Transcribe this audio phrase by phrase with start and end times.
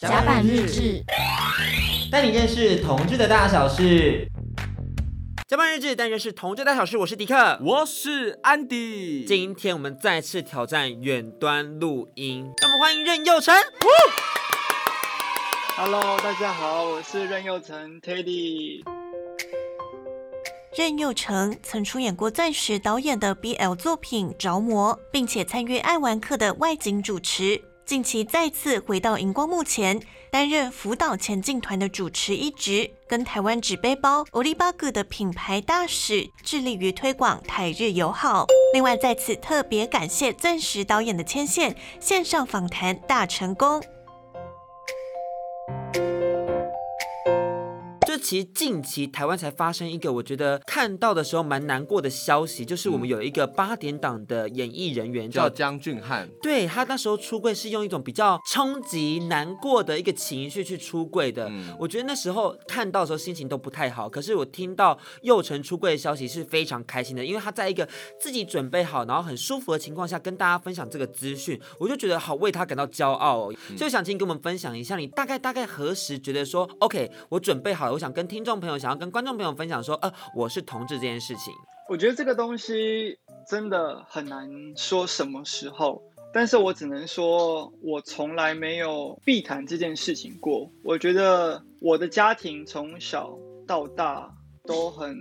[0.00, 1.04] 甲板日志，
[2.10, 4.26] 带你认识同志的大小事。
[5.46, 6.96] 甲板日志，带你认识同志大小事。
[6.96, 9.26] 我是迪克，我是安迪。
[9.26, 13.54] 今天我们再次挑战远端录音，让我们欢迎任佑成。
[15.76, 18.82] Hello，大家好，我是任佑成 Teddy。
[20.78, 27.62] 任佑成曾出演过钻石导演的 BL 作品《着魔》，并且参与爱玩客的外景主持。
[27.90, 38.46] 近期再次回到荧光幕前，担任福岛前进团的主持一职，跟台湾纸背包欧利巴哥的品牌大使，致力于推广台日友好。
[38.72, 43.82] 另外，再次特别感谢钻石导演的牵线，线上访谈大成功。
[48.20, 61.48] 其实近期台湾才发生一个我觉得看到的时候蛮难过的消息，就是我们有一个八点档的演艺人员叫江俊汉，对，他那时候出柜是用一种比较冲击、难过的一个情绪去出柜的。
[61.48, 64.08] 嗯，我觉得那时候看到的时候心情都不太好。
[64.08, 67.88] 可是我听到佑成出柜的消息是非常开心的，因为他在一个
[68.20, 73.54] 自己准备好，然后很舒服的情况下跟大家分享这个资讯，我就觉得好为他感到骄傲哦。
[73.76, 78.09] 就想请你跟我们分享一下，你大概大概何时觉得说 OK，我准备好了，我想。
[78.12, 81.52] 跟听众朋友想要跟观众朋友分享说，呃，我是同志这件事情，
[81.88, 90.70] 我觉得这个东西真的很难说什么时候，但是我只能说，我从来没有避谈这件事情过。
[90.84, 94.32] 我觉得我的家庭从小到大
[94.64, 95.16] 都很。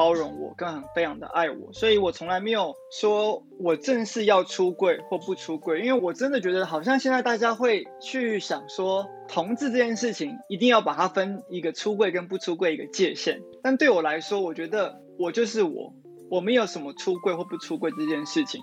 [0.00, 15.92] 包容我，更很非常的爱我，所以我从来没有说我正式要出柜或不出柜，因为我真的觉得好像现在大家会去想说同志这件事情一定要把它分一个出柜跟不出柜一个界限，但对我来说，我觉得我就是我，
[16.30, 18.62] 我没有什么出柜或不出柜这件事情，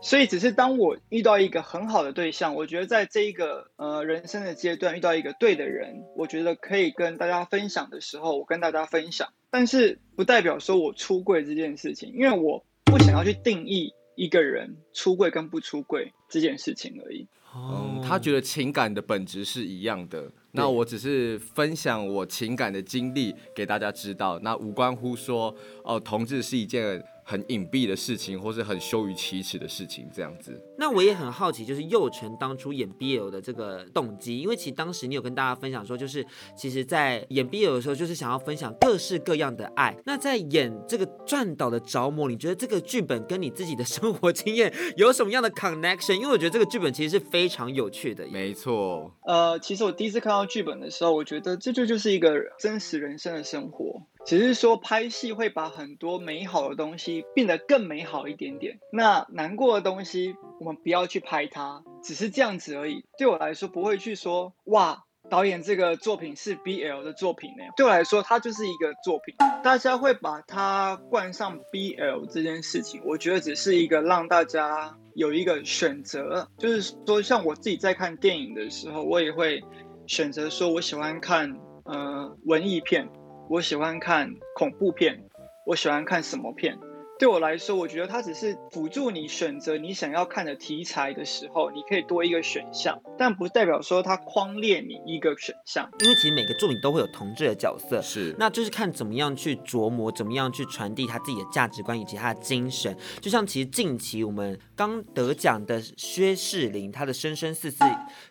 [0.00, 9.28] 所以只是当我遇到一个很好的对象，我觉得在这一个呃人生的阶段遇到一个对的人，我觉得可以跟大家分享的时候，我跟大家分享。
[9.50, 17.26] 但是不代表说我出柜这件事情，因为我不想要去定义一个人出柜跟不出柜这件事情而已。
[17.54, 20.30] 嗯，他觉得情感的本质是一样的。
[20.52, 30.58] 那我只是分享我情感的经历给大家知道，那无关乎说哦，同志是一件很隐蔽的事情，或是很羞于启齿的事情，这样子。
[30.78, 36.24] 那我也很好奇，就是佑成当初演 BL 的这个动机，因为其实当时你有跟大家分享说，就是
[36.56, 39.94] 其实，在演 BL 的时候，就是想要分享各式各样的爱。
[40.06, 46.14] 那在演这个转导的着魔，你觉得这个剧本跟你自己的生活经验有什么样的 connection？
[46.14, 48.26] 因为我觉得这个剧本其实是非常有趣的。
[48.28, 49.12] 没错。
[49.26, 54.06] 呃，其实我第一次看到剧本的时候，我觉得这就就是一个真实人生的生活。
[54.28, 63.06] 只是说拍戏会把很多美好的东西变得更美好一点点，那难过的东西我们不要去拍它，只是这样子而已。
[63.16, 67.64] 对我来说不会去说哇，导演这个作品是 BL 的作品呢。
[67.74, 69.34] 对我来说，它就是一个作品。
[69.64, 79.64] 大家会把它冠上 BL 这件事情，我觉得只是一个让大家有一个选择，就是说像我自己在看电影的时候，我也会
[80.06, 83.08] 选择说我喜欢看呃文艺片。
[83.50, 85.24] 我喜欢看恐怖片，
[85.64, 86.78] 我喜欢看什么片？
[87.18, 95.90] 对我来说，我觉得它只是辅助你选择你想要看的题材的时候，你可以多一个选项，但不代表说它框列你一个选项。
[96.00, 102.94] 因为其实每个作品都会有同志的角色，是，那就是看怎么样去琢磨，怎么样去传递他自己的价值观以及他的精神。
[103.20, 107.78] 就像其实近期我们刚得奖的薛仕凌，他的生生世世，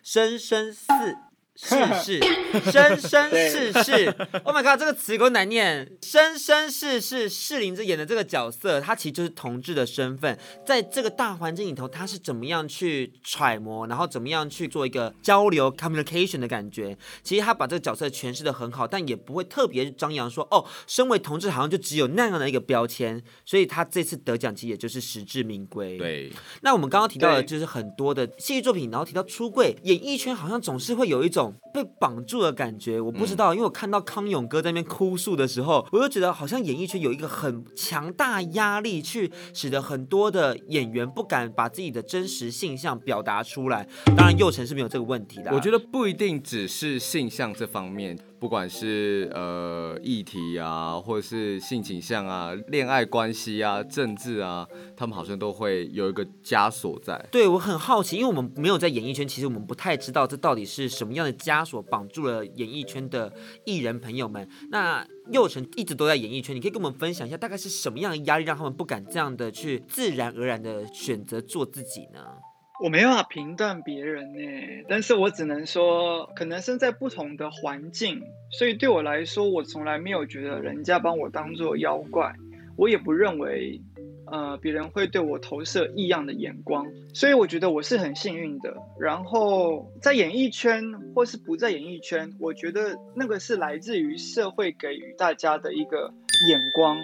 [0.04, 0.86] 生生世。
[1.60, 1.74] 世
[2.04, 2.20] 世，
[2.70, 4.06] 生生世世
[4.44, 5.90] ，Oh my god，这个词够难念。
[6.00, 16.96] 生生世世，世林这演的这个角色，他其实就是同志的身份，在这个大环境里头，他是怎么样去揣摩，然后怎么样去做一个交流 communication 的感觉。
[17.24, 23.20] 其实他把这个角色诠释的很好，但也不会特别张扬说，哦，身为同志好像就只有那样的一个标签。
[23.44, 25.98] 所以他这次得奖，其实也就是实至名归。
[25.98, 26.32] 对。
[26.60, 31.47] 那我们刚刚提到的就是很多的戏剧作品，然后提到出柜，演艺圈好像总是会有一种。
[31.72, 43.86] 被绑住的感觉，我不知道，因为我看到康永哥在那边哭诉的时候，我就觉得好像演艺圈有一个很强大压力，去使得很多的演员不敢把自己的真实性向表达出来。
[44.16, 45.52] 当然，佑成是没有这个问题的。
[45.54, 48.18] 我觉得不一定只是性向这方面。
[48.40, 57.22] 不管是呃议题啊，或者是性倾向啊、恋爱关系啊、政治啊，他们好像都会有一个枷锁在。
[57.30, 63.32] 对，我很好奇，因为我们没有在演艺圈，其实我们不太知道这到底是什么样的枷锁绑住了演艺圈的
[63.64, 64.48] 艺人朋友们。
[64.70, 72.20] 那佑成一直都在演艺圈，你可以跟我们分享一下，大概是什么样的压力让他们不敢这样的去自然而然的选择做自己呢？
[72.80, 78.22] 我没办法评断别人呢，但是我只能说，可能身在不同的环境，
[78.52, 82.32] 所以对我来说，我从来没有觉得人家把我当做妖怪，
[82.76, 83.80] 我也不认为，
[84.30, 88.76] 呃，别人会对我投射异样的眼光，所以我觉得我是很幸运的。
[89.00, 90.84] 然后在演艺圈
[91.16, 96.14] 或是不在演艺圈，我觉得那个是来自于社会给予大家的一个
[96.48, 96.96] 眼光，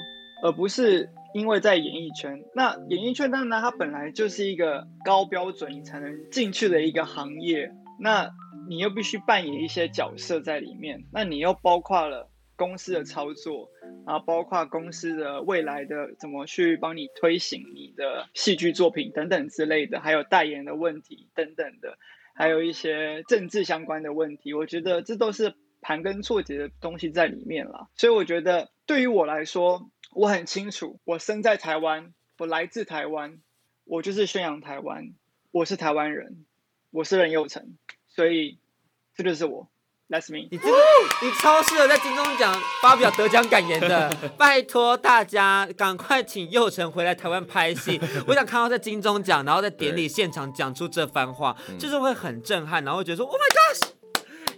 [0.45, 1.09] 而不是。
[1.35, 8.31] 因为在演艺圈，那演艺圈当然它本来就是一个高标准你才能进去的一个行业，那
[8.69, 13.69] 你又必须扮演一些角色在里面，那你又包括了公司的操作，
[14.07, 21.99] 然后包括公司的未来的怎么去帮你推行你的戏剧作品等等之类的，还有代言的问题等等的，
[22.37, 25.53] 还有一些政治相关的问题，我觉得这都是
[25.83, 29.91] 盘根错节的东西在里面了，所以我觉得对于我来说。
[30.15, 33.39] 我很清楚，我生在台湾，我来自台湾，
[33.85, 35.13] 我就是宣扬台湾，
[35.51, 36.45] 我是台湾人，
[36.91, 37.77] 我是任佑成，
[38.07, 38.59] 所以
[39.17, 39.69] 这就是我
[40.09, 40.49] ，That's me。
[40.51, 40.77] 你真的，
[41.23, 53.94] 你超适合在金钟奖发表得奖感言的，拜托大家赶快请佑成回来台湾拍戏，我想看到在金钟奖，然后在典礼现场讲出这番话，就是会很震撼，然后会觉得说，Oh my gosh。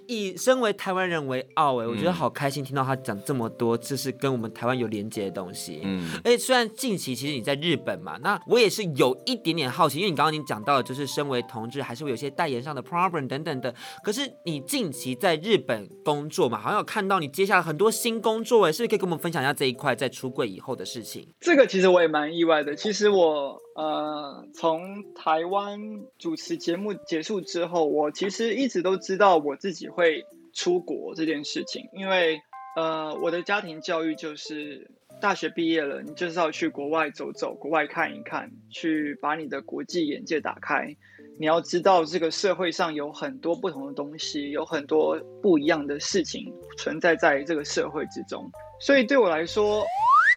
[0.08, 5.80] 以身为台湾人为傲哎，我觉得好开心听到他讲这么多，这是跟我们台湾有连接的东西。
[5.84, 13.74] 嗯，而且虽然近期其实你在日本嘛，那我也是有一点点好奇，因为你刚刚已经讲到了，就是身为同志还是会有些代言上的 problem 等等的。
[14.04, 21.26] 可是你近期在日本工作嘛，好像有看到你接下来很多新工作哎，是不是可以跟我们分享一下这一块在出柜以后的事情？
[21.40, 22.76] 这个其实我也蛮意外的。
[22.76, 25.80] 其实我呃从台湾
[26.18, 29.88] 主持节目结束之后，我其实一直都知道我自己。
[29.96, 32.38] 会出国这件事情，因为
[32.76, 34.90] 呃，我的家庭教育就是
[35.22, 40.94] 大学毕业了，你就是要去国外走走，国外看一看，去把你的国际眼界打开。
[41.38, 48.50] 你要知道，这个社会上有很多不同的东西，有很多不一样的事情存在在这个社会之中。
[48.78, 49.82] 所以对我来说，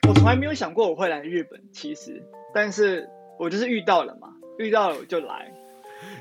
[0.07, 2.23] 我从来没有想过我会来日本，其实，
[2.53, 5.53] 但是我就是遇到了嘛，遇到了我就来，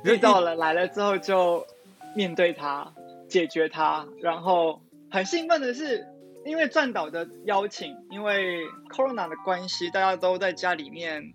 [0.05, 1.65] 遇到了来了之后就
[2.17, 2.93] 面对它。
[3.29, 6.07] 解决它，然后很兴奋的是，
[6.45, 11.35] 因为撰导的邀请，因为 Corona 的关系，大家都在家里面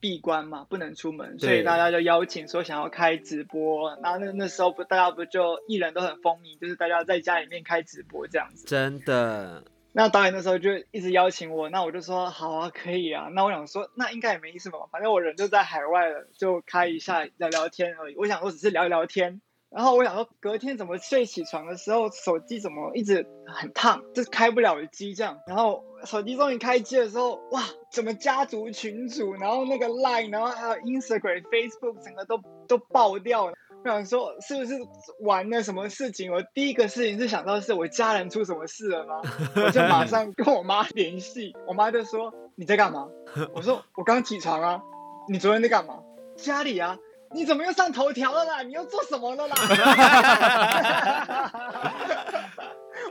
[0.00, 3.96] 闭关嘛，不能出门，所以大家就邀请说想要开直播。
[4.02, 8.66] 然后那那时候不，大家不就艺人都很风靡，就是大家在家里面开直播这样子。
[8.66, 9.64] 真的。
[9.96, 13.28] 那导演那时候就一直邀请我，那我就说好啊，可以啊。
[13.32, 18.16] 那我想说，那应该也没什么，反正我人就在海外了，就开一下聊聊天而已。
[18.16, 19.40] 我想说只是聊一聊天。
[19.74, 25.38] 然后我想说，隔天怎么睡起床的时候，手机怎么一直很烫，就是开不了机这样。
[25.48, 33.54] 然后手机终于开机的时候，哇，怎么家族群组，然后那个 Line，然后还有 Instagram、Facebook，整个都都爆掉了。
[33.84, 34.78] 我想说，是不是
[35.20, 36.32] 玩了什么事情？
[36.32, 39.20] 我第一个事情是想到是我家人出什么事了吗？
[39.56, 43.08] 我就马上 跟我妈联系，我妈就说你在干嘛？
[43.52, 44.80] 我说我刚起床啊。
[45.28, 46.00] 你昨天在干嘛？
[46.36, 46.96] 家里啊。
[47.34, 48.62] 你怎么又上头条了啦？
[48.62, 49.54] 你又做什么了啦？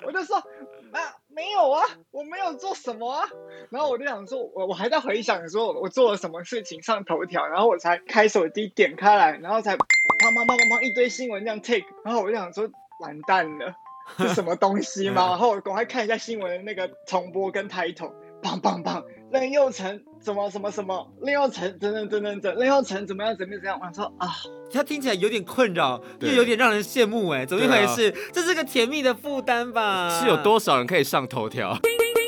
[0.06, 3.28] 我就说啊，没有啊，我没有做什么啊。
[3.70, 12.70] 然后我就想说，我我还在回想说我做了什么事情上头条，然后我才开手机点开来，然后才砰砰砰砰砰一堆新闻这样 take，然后我就想说
[13.02, 13.76] 完蛋了，
[14.18, 15.28] 是什么东西吗？
[15.32, 19.04] 然后我赶快看一下新闻的那个重播跟 title，砰砰砰。
[19.32, 21.14] 任佑成怎么什么什么？
[21.22, 23.80] 任佑成等等等等等，任佑成怎么样怎么样怎样？
[23.82, 24.30] 我说啊，
[24.72, 28.10] 他听起来有点困扰，又有点让人羡慕哎，怎么一回事？
[28.10, 30.10] 啊、这是个甜蜜的负担吧？
[30.22, 31.78] 是有多少人可以上头条？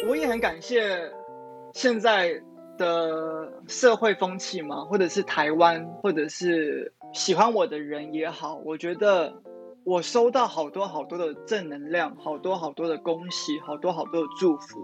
[0.07, 1.09] 我也很感谢
[1.73, 2.41] 现在
[2.77, 9.41] 的社会风气嘛，或者是台湾，或者是喜欢我的人也好，我觉得
[9.85, 14.79] 我收到好多好多的正能量，好多好多的恭喜，好多好多的祝福。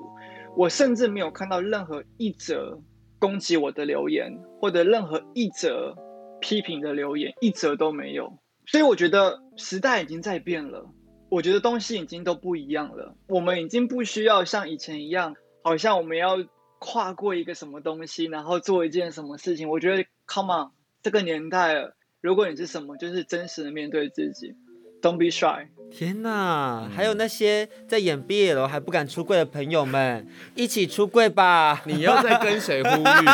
[0.56, 2.78] 我甚至没有看到任何一则
[3.22, 5.96] 攻击我的留言，或者任何一则
[6.42, 8.40] 批评的留言，一则都没有。
[8.66, 10.90] 所以我觉得时代已经在变了，
[11.30, 13.16] 我觉得东西已经都不一样了。
[13.28, 16.38] 我们已经不需要像以前一样，好像我们要
[16.80, 19.70] 跨过一个什么东西，然后做一件什么事情。
[19.70, 20.72] 我觉得，come on，
[21.04, 24.56] 这个年代，如果你是什么，就是真实的面对自己。
[25.02, 25.68] Don't be shy。
[25.92, 31.82] 天呐，还有那些在演 BL 还不敢出柜的朋友们，一起出柜吧！
[31.86, 33.26] 你又在跟谁呼吁？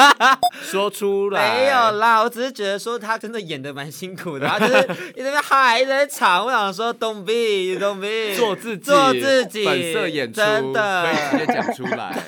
[0.64, 1.58] 说出来。
[1.58, 6.46] 没有啦，我只是觉得说他真的演的蛮辛苦的，他 就是一直在嗨，一直在唱。
[6.46, 12.22] 我想说，Don't be，Don't be， 做自己，做自己，本色演出，真的可以直接讲出来。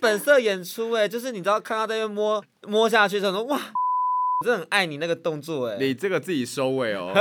[0.00, 3.60] 本色演出哎，就是你知道看到在那边摸摸下去的时候，哇，
[4.40, 5.76] 我真的很爱你那个动作哎。
[5.80, 7.12] 你这个自己收尾哦。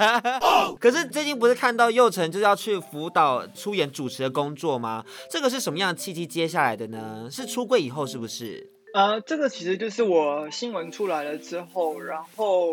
[0.80, 5.04] 可是最近不是看到佑成就是要去辅导出演主持的工作吗？
[5.30, 7.28] 这个是什么样的契机接下来的呢？
[7.30, 8.70] 是出柜以后是不是？
[8.94, 12.72] 呃，这个其实就是我新闻出来了之后，然后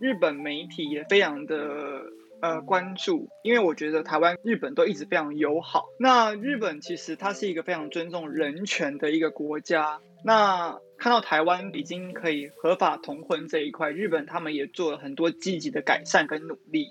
[0.00, 1.56] 日本媒体也非常的。
[2.42, 5.84] 呃，关注，因为我觉得台湾、日本都一直非常友好。
[5.98, 10.00] 那日本其实它是一个非常尊重人权的一个国家。
[10.24, 16.88] 那看到台湾已经可以合法同婚这一块，日本他们也做了很多积极的改善跟努力。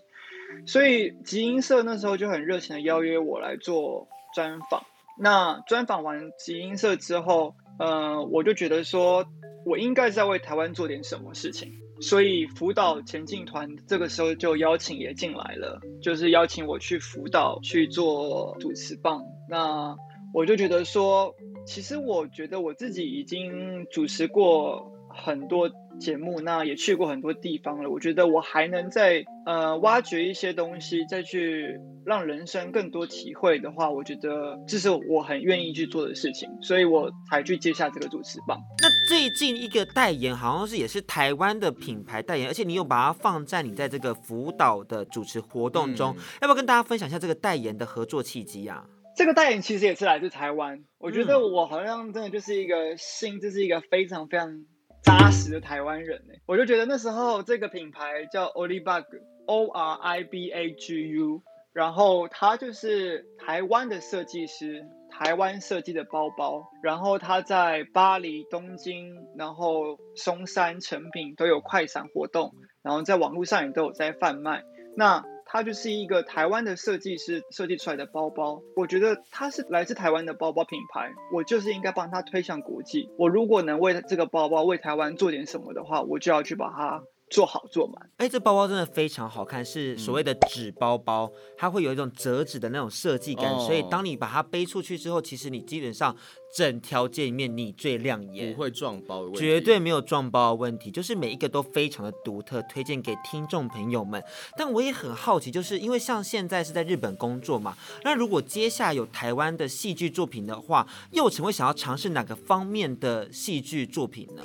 [0.65, 4.83] 所以集英社那时候就很热情的邀约我来做专访。
[5.15, 9.27] 那专访完集英社之后，呃，我就觉得说
[9.63, 11.71] 我应该在为台湾做点什么事情。
[12.01, 19.21] 所以辅导前进团这个时候就邀请也进来了，就是邀请我去辅导去做主持棒。
[19.49, 19.95] 那
[20.33, 21.33] 我就觉得说，
[21.65, 25.69] 其实我觉得我自己已经主持过很多
[25.99, 27.89] 节目，那也去过很多地方了。
[27.89, 38.57] 我觉得我还能再呃挖掘一些东西，再去让人生更多体会的话，我觉得这是我很愿意去做的事情，所以我才去接下这个主持棒。
[38.81, 48.85] 那最近一个代言好像是也是台湾的品牌代言，而且你有把它放在你在这个辅导的主持活动中，嗯、要不要跟大家分享一下这个代言的合作契机啊？
[49.19, 54.63] 这个代言其实也是来自台湾，我觉得我好像真的就是一个心，就是一个非常非常。
[55.03, 61.41] 扎实的台湾人呢，我就觉得那时候这个品牌叫 Oribag，O R I B A G U，
[61.73, 74.63] 然后它就是台湾的设计师，台湾设计的包包，然后它在巴黎、东京，然后松山、成品都有快闪活动，然后在网络上也都有在贩卖。
[74.95, 83.09] 那它就是一个台湾的设计师设计出来的包包，我觉得它是来自台湾的包包品牌，我就是应该帮它推向国际。
[83.17, 87.01] 我如果能为这个包包为台湾做点什么的话，我就要去把它。
[87.29, 96.15] 做好做满，哎，这包包真的非常好看，是所谓的纸包包，嗯、它会有一种折纸的那种设计感，哦、所以当你把它背出去之后，其实你基本上
[96.55, 104.23] 整条街里面你最亮眼，不会撞包的问题，绝对没有撞包的问题，就是每一个都非常的独特，推荐给听众朋友们。
[104.57, 114.43] 但我也很好奇，就是因为像现在是在日本工作嘛，那如果接下来有台湾的戏剧作品的话，又成会想要尝试哪个方面的戏剧作品呢？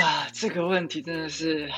[0.00, 1.68] 啊，这个问题真的是。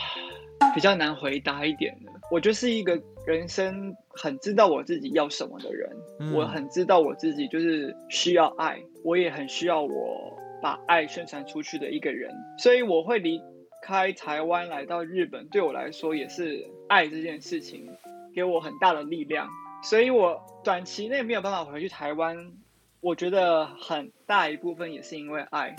[0.75, 13.41] 比较难回答一点的，我就是一个人生很知道我自己要什么的人，嗯、我很知道我自己就是需要爱，我也很需要我把爱宣传出去的一个人，所以我会离
[13.83, 17.87] 开台湾来到日本，对我来说也是爱这件事情
[18.35, 19.49] 给我很大的力量，
[19.83, 22.53] 所以我短期内没有办法回去台湾，
[23.01, 25.75] 我觉得很大一部分也是因为爱，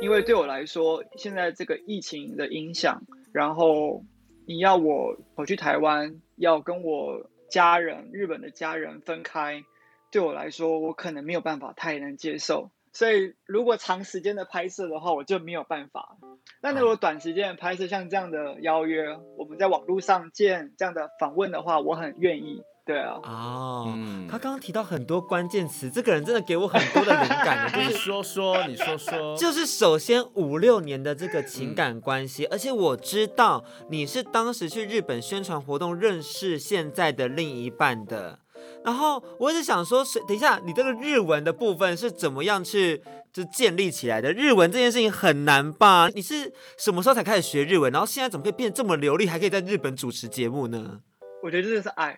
[0.00, 4.04] 因为对我来说现在这个疫情的影响，然后。
[4.50, 9.62] 你要我我去台湾，要跟我家人、日本的家人分开，
[10.10, 12.70] 对我来说，我可能没有办法太能接受。
[12.94, 16.16] 所以，如果长时间的拍摄的话，我就没有办法。
[16.62, 22.62] 那如果短时间的拍摄，像这样的邀约，我们在网络上见这样的访问的话，我很愿意。
[22.88, 27.70] 对啊，哦，嗯、他刚刚提到很多关键词，这个人真的给我很多的灵感。
[27.76, 38.38] 你说说，你说说，就是首先五六年的这个情感关系，嗯、而且我知道你是当时去日本宣传活动认识现在的另一半的。
[38.82, 44.32] 然后我一直想说，等一下，你这个日文的部分是怎么样去就建立起来的？
[44.32, 46.08] 日文这件事情很难吧？
[46.14, 47.92] 你是什么时候才开始学日文？
[47.92, 51.00] 然后现在怎么可以变这么流利，还可以在日本主持节目呢？
[51.42, 52.16] 我觉得这就是爱。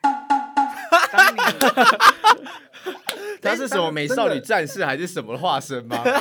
[3.43, 5.97] 他是什么美少女战士还是什么化身吗？
[6.05, 6.21] 对啊，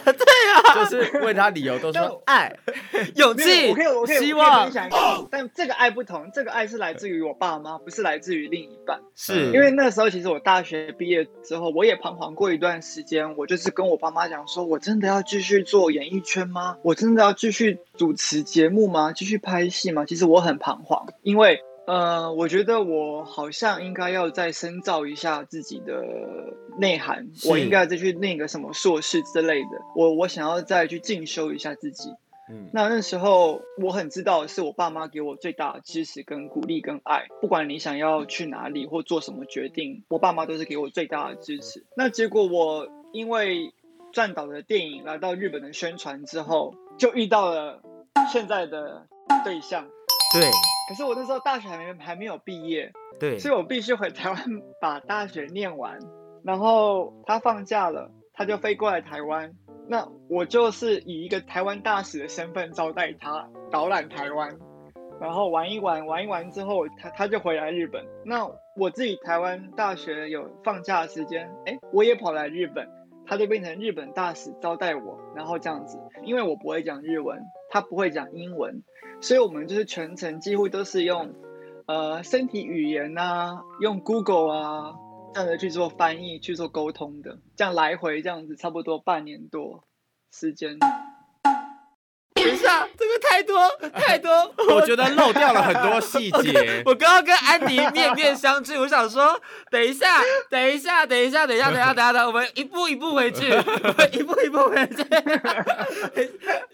[0.74, 2.56] 就是问他理由都说爱、
[3.16, 3.74] 勇气、
[4.18, 4.72] 希望。
[5.30, 9.02] 但这个爱不同，这个爱是来自于我爸妈，不是来自于另一半。
[9.16, 16.78] 是因为那时候其实我大学毕业之后，我也彷徨过一段时间，我就是跟我爸妈讲说，我真的要继续做演艺圈吗？
[16.84, 19.12] 我真的要继续主持节目吗？
[19.14, 20.06] 继续拍戏吗？
[20.06, 21.60] 其实我很彷徨，因为。
[21.90, 26.04] 呃，我觉得我好像应该要再深造一下自己的
[26.78, 29.82] 内涵，我应该再去念个什么硕士之类的。
[29.96, 32.12] 我我想要再去进修一下自己。
[32.52, 41.84] 嗯，那那时候我很知道是我爸妈给我最大的支持跟鼓励跟爱，不管你想要去哪里或做什么决定，我爸妈都是给我最大的支持。
[41.98, 43.74] 那结果我因为
[44.14, 47.82] 撰导的电影来到日本的宣传之后，就遇到了
[48.32, 49.08] 现在的
[49.44, 49.88] 对象。
[50.36, 50.52] 对。
[50.90, 54.44] 可是我那时候大学还没还没有毕业，对，所以我必须回台湾
[54.82, 56.00] 把大学念完。
[56.44, 59.54] 然后他放假了，他就飞过来台湾，
[59.88, 64.58] 那我就是以一个台湾大使的身份招待他，导览台湾，
[65.22, 68.04] 然后玩一玩，玩一玩之后，他他就回来日本。
[68.26, 72.90] 那我自己台湾大学有放假的时间，哎，我也跑来日本，
[73.28, 77.38] 他就变成日本大使招待我，然后这样子，因为我不会讲日文，
[77.70, 78.84] 他不会讲英文，
[79.22, 81.34] 所以我们就是全程几乎都是用，
[81.86, 84.96] 呃，身体语言啊，用 Google 啊。
[85.32, 89.84] 这样的去做翻译、去做沟通的，这样来回这样子，差不多半年多
[90.32, 90.80] 时间。
[92.50, 94.32] 等一下，这个太多太多，
[94.74, 96.82] 我觉得漏掉了很多细节。
[96.86, 99.40] 我刚刚跟安妮面面相觑，我想说，
[99.70, 105.06] 等一下，等一下，等一下，等一下，等一下，等一下，我们一步一步回去，我们一步一步回去。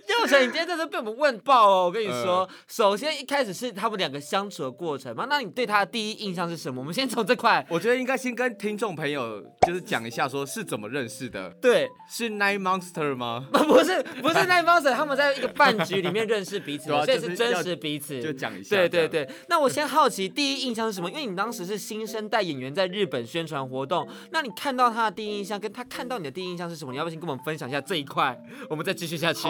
[0.08, 1.86] 佑成，你今天真的被我们问爆哦！
[1.86, 6.80] 我跟你说，呃、首先一开始是他们两个相处的过程嘛，那你对他的第一印象是什么？
[6.80, 11.50] 我们先从这块，我觉得应该先跟听众朋友就是讲一下，说是怎么认识的。
[11.62, 13.48] 对，是 Nine Monster 吗？
[13.52, 18.22] 不是，不是 Nine Monster，他们在一个饭局里面认识彼此，所以是真实彼此。
[18.22, 18.76] 就讲一下。
[18.76, 21.10] 对对对，那我先好奇第一印象是什么？
[21.10, 26.92] 因为你当时是新生代演员在日本宣传活动，那你看到他的第一印象，跟他看到你的第一印象是什么？
[26.92, 28.40] 你要不要先跟我们分享一下这一块？
[28.70, 29.48] 我们再继续下去。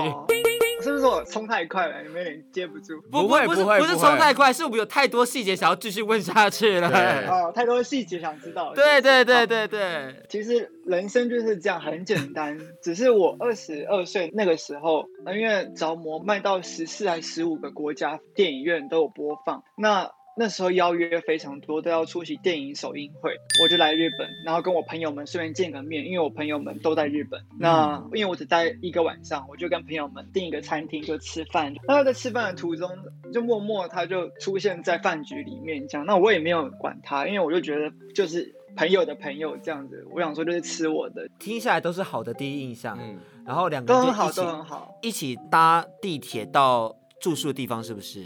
[0.81, 2.01] 是不是我冲太快了？
[2.03, 3.01] 你们有点接不住。
[3.11, 6.87] 不会不会不是冲太快，是我们有太多细节想要继续问下去了。
[7.27, 8.73] 哦，太多细节想知道。
[8.73, 10.23] 对对对对对。
[10.29, 12.59] 其实人生就是这样，很简单。
[12.81, 20.11] 只是我二十二岁那个时候，因为着魔卖到十四还十五个国家电影院都有播放，那。
[20.37, 23.31] 那时候邀约非常多，都要出席电影首映会，
[23.63, 27.41] 我就来日本，然后跟我朋友们顺便见个面，因为我朋友们都在日本。
[27.57, 31.73] 那因为我只待一个晚上，我就跟朋友们订一个餐厅就吃饭。
[31.87, 32.89] 那他在吃饭的途中，
[33.33, 36.05] 就默默他就出现在饭局里面，这样。
[36.05, 40.05] 那我也没有管他，因为我就觉得就是朋友的朋友这样子。
[40.11, 42.97] 我想说就是吃我的，听下来都是好的第一印象。
[43.01, 48.21] 嗯，然后两个人都很好，都很好，一起搭地铁到住宿的地方，是不是？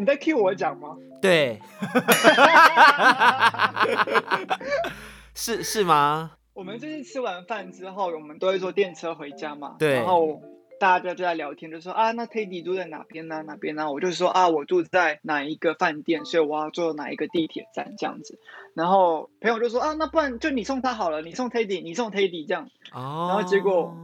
[0.00, 0.96] 你在 cue 我讲吗？
[1.20, 1.60] 对，
[5.36, 6.30] 是是吗？
[6.54, 9.76] 我们就是吃完饭之后，我们都会坐电车回家嘛。
[9.78, 9.92] 对。
[9.92, 10.40] 然后
[10.80, 13.42] 大家就在聊天，就说啊，那 Teddy 住在哪边呢？
[13.42, 13.92] 哪边呢？
[13.92, 18.38] 我就说啊，我住在哪一个饭店，所以我要坐哪一个地铁站这样子。
[18.72, 22.70] 然后朋友就说啊，那不然就你送他好了，你送 Teddy，你送 Teddy 这样。
[22.94, 23.26] 哦。
[23.28, 23.94] 然后结果。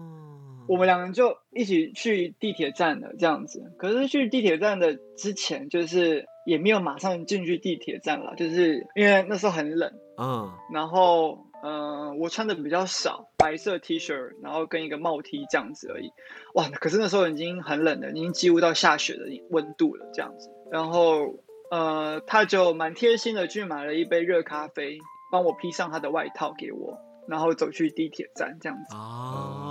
[0.68, 3.72] 我们两个人就一起去地铁站了，这样子。
[3.78, 10.52] 可是去地铁站的之前，就是也没有马上进去地铁站了，就是因为那时候很冷，嗯。
[10.72, 16.10] 然后，嗯、呃，我穿的比较少，白色 T 恤，然后跟一个帽 T 这样子而已。
[16.54, 20.50] 哇，可是那时候已经很冷了，已经几乎到下雪的温度了，这样子。
[20.70, 21.34] 然后，
[21.70, 24.98] 呃，他就蛮贴心的去买了一杯热咖啡，
[25.30, 26.98] 帮我披上他的外套给我。
[27.28, 29.65] 然后走去地铁站这样子哦，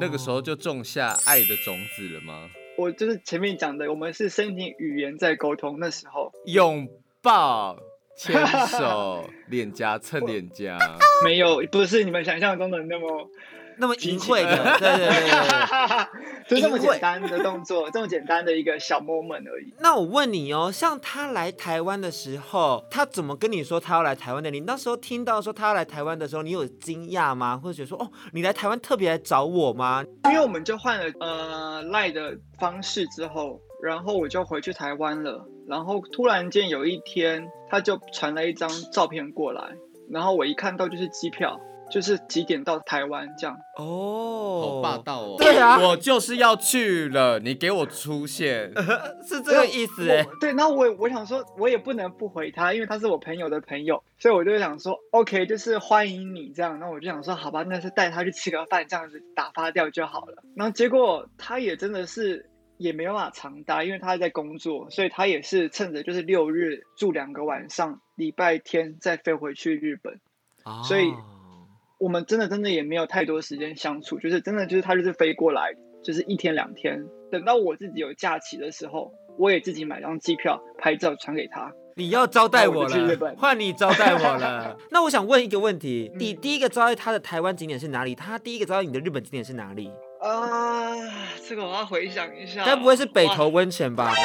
[0.00, 2.48] 那个时候就种下爱的种子了吗？
[2.76, 5.78] 我就是前面讲的，我们是身体语言在沟通。
[5.80, 6.88] 那时候拥
[7.20, 7.76] 抱、
[8.16, 10.78] 牵手、 脸颊蹭脸颊，
[11.24, 13.28] 没有，不是你们想象中的那么。
[13.78, 19.72] 那么淫秽的，对对对对， 就这么简单的动作，这么简单的一个小 moment 而已。
[19.80, 24.50] 那我问你哦，像他来台湾的时候，他怎么跟你说他要来台湾的？
[24.50, 27.56] 你那时候听到说他要来台湾的时候，你有惊讶吗？
[27.56, 30.04] 或者说哦，你来台湾特别来找我吗？
[30.24, 35.46] 因为我们就换了呃赖的方式之后，然后我就回去台湾了。
[35.68, 39.62] 然后突然间有一天，他就传了一张照片过来，
[40.10, 41.60] 然后我一看到就是机票。
[41.90, 45.36] 就是几点到台湾这样哦，好霸道哦！
[45.38, 48.72] 对啊，我就是要去了，你给我出现，
[49.26, 50.06] 是这个意思。
[50.40, 56.78] 对，然后我我想说，我也不能不回他，因为他是我朋友的朋友，所以我就想说，OK，就是欢迎你这样。
[56.78, 60.42] 那我就想说，好吧，那是带他去吃个饭，这样子打发掉就好了。
[60.54, 70.20] 然后结果他也真的是也没有办法长待，因为他在工作，所以他也是趁着就是六日住两个晚上，礼拜天再飞回去日本。
[70.64, 71.12] 哦，所以。
[71.98, 77.04] 我们真的真的也没有太多时间相处，就是真的就是他就是飞过来，就是一天两天。
[77.30, 81.72] 等到我自己有假期的时候，我也自己买张机票、拍照传给他。
[81.96, 84.76] 你要招待我了，换你招待我了。
[84.92, 88.14] 那我想问一个问题：你第一个招待他的台湾景点是哪里？
[88.14, 89.90] 他第一个招待你的日本景点是哪里？
[90.20, 90.94] 啊，
[91.48, 92.64] 这个我要回想一下。
[92.64, 94.14] 该不会是北投温泉吧？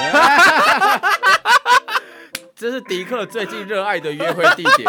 [2.55, 4.87] 这是迪克最近热爱的约会地点。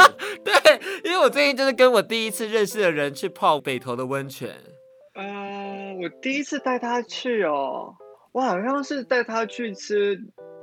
[1.14, 4.50] 对，因为我最近就是跟我第一次认识的人去泡北投的温泉。
[5.14, 7.94] 呃，我第一次带他去哦，
[8.32, 10.20] 我好像是带他去吃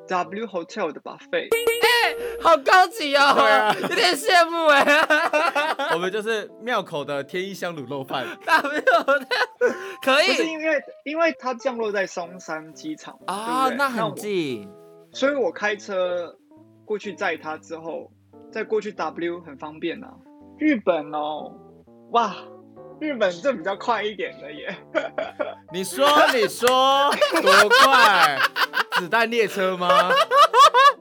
[0.09, 1.47] W Hotel 的 buffet。
[1.47, 1.87] 哎
[2.41, 4.83] 好高级哦，啊有点羡慕哎。
[5.93, 8.81] 我们就是庙口的天一香卤肉饭，大没有
[9.19, 9.25] 的，
[10.01, 14.69] 可不是以因为因为它降落在松山机场啊，对对那很我近。
[15.13, 16.35] 所以我开车
[16.83, 18.11] 过去载他之后，
[18.51, 20.11] 再过去 W 很方便啊。
[20.61, 21.51] 日本哦，
[22.11, 22.35] 哇，
[22.99, 24.77] 日本这比较快一点的耶。
[25.73, 26.69] 你说你说
[27.41, 28.37] 多快？
[28.99, 29.89] 子弹列车吗？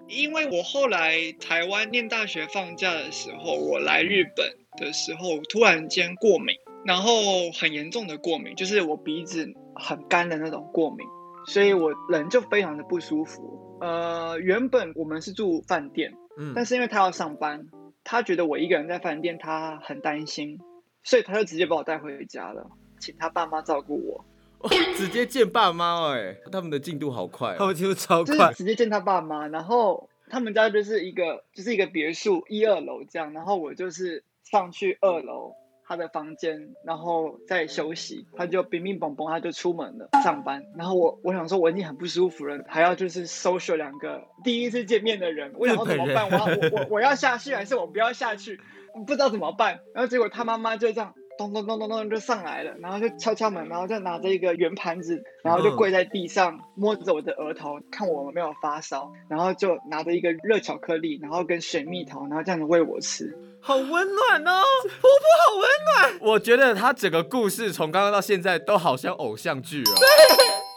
[0.08, 7.12] 因为我后来台湾念大学放假的时候，我来日本的时候，突然间过敏，然后
[7.52, 11.06] 很严重的过敏，就是我鼻子很干的那种过敏，
[11.48, 13.76] 所以我人就非常的不舒服。
[13.82, 17.66] 呃，原本我们是住饭店，嗯但是因为他要上班，
[18.04, 20.58] 他觉得我一个人在饭店，他很担心，
[21.02, 24.24] 所以他就直接把我带回家了，请他爸妈照顾我。
[24.94, 27.58] 直接见爸妈哎，他们的进度好快哦。
[27.58, 35.54] 后期超就是快，直接见他爸妈，然后他们家就是一个就是一个别墅一二楼这样，然后我就是上去二楼
[35.90, 46.30] 他的房间，然后在休息，他就乒乒乓乓他就出门了上班，然后我我想说我已经很不舒服了，还要就是 social 两个第一次见面的人，我想说怎么办？
[46.30, 48.60] 我要我我我要下去还是我不要下去？
[49.04, 51.12] 不知道怎么办，然后结果他妈妈就这样。
[51.38, 63.34] 咚咚咚咚咚就上来了，然后就敲敲门，然后就拿着一个圆盘子，然后就跪在地上摸着我的额头，看我有没有发烧，然后就拿着一个热巧克力，然后跟水蜜桃，然后这样子喂我吃。
[63.60, 64.62] 好温暖哦，
[65.00, 66.18] 婆婆好温暖。
[66.32, 69.92] 我觉得他整个故事从刚刚到现在都好像偶像剧哦。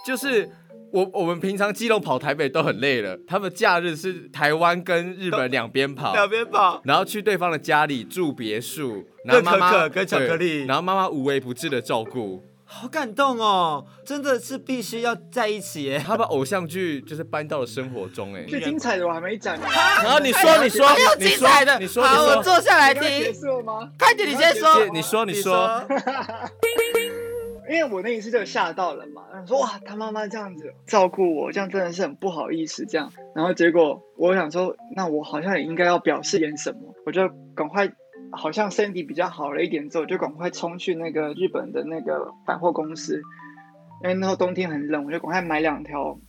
[0.05, 0.49] 就是
[0.91, 12.43] 我我们平常基隆跑台北都很累了，他们假日是台湾跟日本两边跑，两边跑，然后去对方的家里住别墅，然后妈妈跟巧克力然后妈妈无微不至的照顾。
[12.75, 15.99] 好感动哦，真的是必须要在一起耶。
[15.99, 19.55] 他把偶像剧就是搬到了生活中，哎，最精彩的我还没讲。
[19.57, 19.65] 呢，
[20.03, 23.91] 然后你说，你说，你说精彩的，你说，好，我坐下来你刚刚结听，束了吗？
[23.99, 25.83] 快点，你先说，你说，你说，
[27.69, 33.13] 因为我那一次就吓到了嘛，然后说哇，他妈妈这样子照顾我，这样真的是很不好意思这样。
[33.36, 37.88] 然后结果我想说，那我好像也应该要表示点什么，我就赶快，
[38.35, 43.21] 好像身体比较好了一点之后，就赶快冲去那个日本的那个百货公司，
[44.01, 46.19] 因为那时候冬天很冷，我就赶快买两条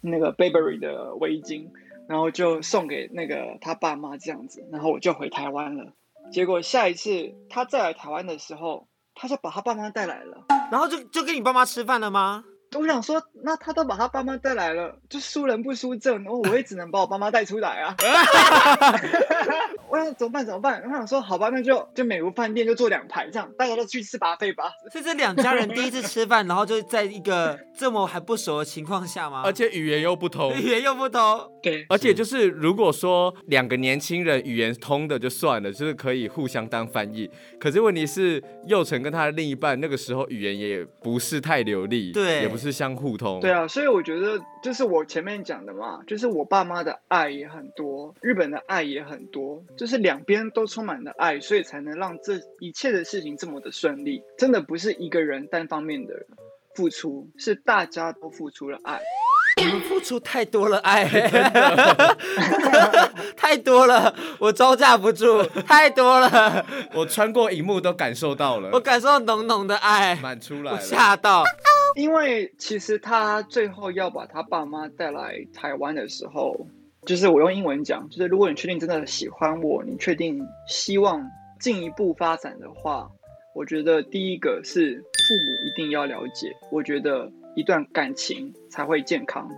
[0.00, 1.68] 那个 Burberry 的围巾，
[2.08, 5.92] 然后就送给那个他爸妈这样子，然后我就回台湾了。
[6.32, 10.46] 结果下一次他再来台湾的时候，他就把他爸妈带来了。
[10.70, 12.44] 然后就就跟你爸妈吃饭了吗？
[12.74, 17.96] 我想说，那他都把他爸妈带来了，就输人不输阵，我我也只能把我爸妈带出来啊。
[19.88, 20.46] 我想怎么办？
[20.46, 20.82] 怎么办？
[20.84, 24.64] 我想说，好吧，那就就美如饭店就坐两排这样，大家都去吃 buffet 吧。
[24.90, 29.42] 是这两家人第一次吃饭，然后就在一个这么还不熟的情况下吗？
[29.44, 30.54] 而且语言又不通。
[30.54, 37.28] 语言又不通， 对，而且就是，如果说两个年轻人语言通的就算了，就是可以互相当翻译。
[37.60, 43.40] 可是问题是，佑成跟他的另一半那个时候语言也不是太流利，对也不是是相互通。
[43.40, 54.22] 对啊，所以我觉得就是我前面讲的嘛，就是我爸妈的爱也很多，日本的爱也很多，就是两边都充满了爱，所以才能让这一切的事情这么的顺利。
[54.38, 56.26] 真的不是一个人单方面的
[56.74, 59.00] 付出，是大家都付出了爱。
[59.92, 61.04] 付出太多了爱，
[63.36, 70.80] 太多了，我招架不住， 太多了，我穿过荧幕都感受到了，我感受到浓浓的爱，我满出来了。
[70.80, 71.44] 吓到。
[71.94, 76.66] 因为其实他最后要把他爸妈带来台湾的时候，
[77.06, 81.22] 就是我用英文讲，就是如果你确定真的喜欢我，你确定希望
[81.60, 83.10] 进一步发展的话，
[83.54, 89.50] 我觉得第一个是父母一定要了解，我觉得一段感情才会健康，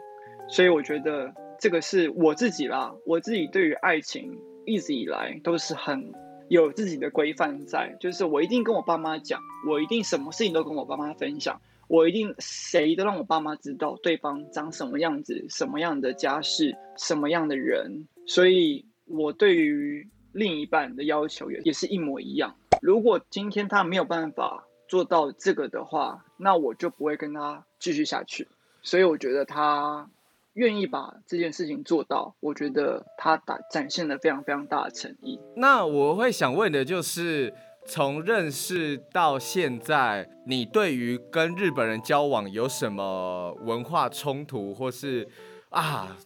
[0.48, 6.12] 所以我觉得这个是我自己啦，我自己对于爱情一直以来都是很
[6.48, 11.60] 有自己的规范在，就是我一定跟我爸妈讲，我一定什么事情都跟我爸妈分享。
[11.86, 22.56] 我一定谁都让我爸妈知道对方长什么样子，什么样的家世，什么样的人，所以我对于另一半的要求也也是一模一样。
[22.80, 28.48] 如果今天他没有办法做到这个的话，那我就不会跟他继续下去。
[28.82, 30.08] 所以我觉得他
[30.54, 35.38] 愿意把这件事情做到，我觉得他打展现了非常非常大的诚意。
[35.56, 37.54] 那我会想问的就是。
[37.86, 45.28] 从认识到现在，你对于跟日本人交往有什么文化冲突，或是
[45.68, 46.16] 啊，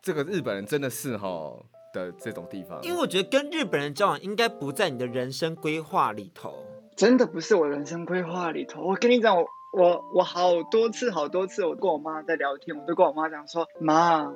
[0.00, 2.80] 这个日本人真的是吼的这种地方？
[2.84, 6.54] 因为我觉得跟日本人交往应该不在你的人生规划里头，
[6.94, 8.80] 真的不是我人生规划里头。
[8.82, 14.34] 我跟你讲，我我我好多次好多次，我跟我妈在聊天，我都跟我妈讲说，妈，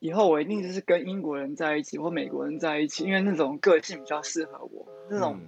[0.00, 5.38] 以后我一定就是跟英国人在一起或美国人在一起，因为那种个性比较适合我，那种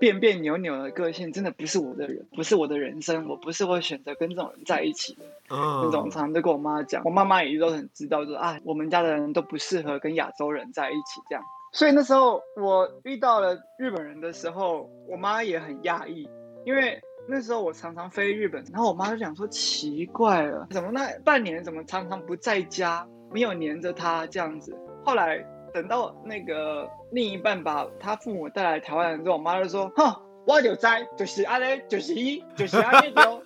[0.00, 5.22] 别别扭扭的个性真的不是我的人，不是我的人生，我不是会选择跟这种人在一起的。
[5.48, 11.44] 嗯，那种常常都跟我妈讲，我妈妈也都很知道，就是啊，我们家的人都不适合跟亚洲人在一起这样。
[11.72, 16.28] 所以那时候我遇到了日本人的时候，我妈也很讶异，
[16.64, 17.00] 因为。
[17.28, 24.76] 那时候我常常飞日本，然后我妈就想说奇怪了，怎么那半年怎么常常不在家，没有黏着他这样子。
[25.04, 30.14] 后来等到那个另一半把他父母带来台湾之后，我妈就说：“哼，
[30.46, 33.42] 我就在，就是阿嘞，就是一，就是阿嘞丢。”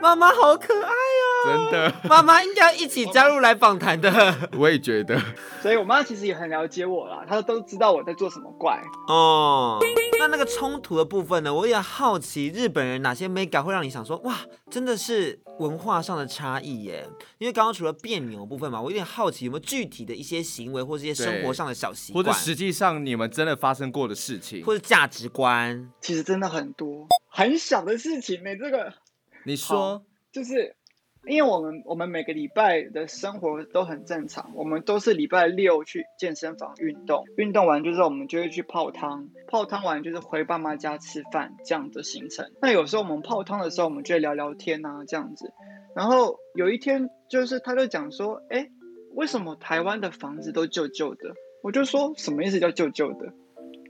[0.00, 4.48] 妈妈好可爱哦，真的，妈妈应该一起加入来访谈的。
[4.56, 5.20] 我也觉得，
[5.60, 9.78] 所以我妈其实也很了解我啦，她都知道我在做什么怪哦。
[10.18, 11.52] 那那个冲突的部分呢？
[11.52, 14.36] 我也好奇日本人哪些美感会让你想说哇，
[14.68, 17.08] 真的是文化上的差异耶？
[17.38, 28.92] 因为刚刚除了别扭的部分嘛，我有点好奇有没有具体的一些行为或是一些生活上的小习惯，或者实际上你们真的发生过的事情，或者价值观，其实真的很多很小的事情呢，这个。
[29.48, 30.76] 你说，就是
[31.26, 42.52] 因为我们我们每个礼拜的生活都很正常，我们都是礼拜六去健身房运动，运动完就是我们就会去泡汤，泡汤完就是回爸妈家吃饭这样的行程。
[42.60, 45.50] 那有时候我们泡汤的时候，我们就会聊聊天啊这样子。
[45.96, 48.68] 然后有一天就是他就讲说，哎，
[49.14, 51.32] 为什么台湾的房子都旧旧的？
[51.62, 53.32] 我就说什么意思叫旧旧的？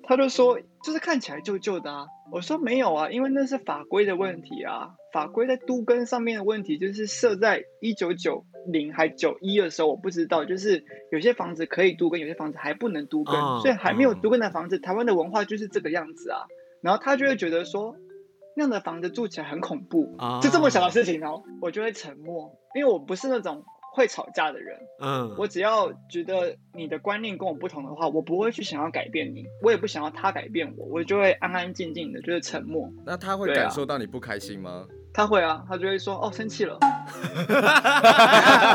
[0.09, 2.07] 他就说就是看起来旧旧的啊。
[2.33, 4.95] 我说没有啊，因为那是法规的问题啊。
[5.13, 16.47] 法规在都根上面的问题，就是设在一九九零还九一的时候，我不知道，就是有些房子可以都根，有些房子还不能都根，哦、所以还没有都根的房子，台湾的文化就是这个样子啊。
[16.83, 17.97] 然后他就会觉得说，
[18.57, 23.63] 那样的房子住起来很恐怖，哦、就这么小的事情哦，我就会沉默，因为我不是那种。
[23.98, 32.90] 会吵架的人，嗯，我只要觉得你的观念跟我不同的话，我不会去想要改变你，我也不想要他改变我，我就会安安静静的，就是沉默。
[33.06, 34.72] 那他会感受到你不开心吗？
[34.72, 36.80] 啊、他会啊，他就会说哦，生气了。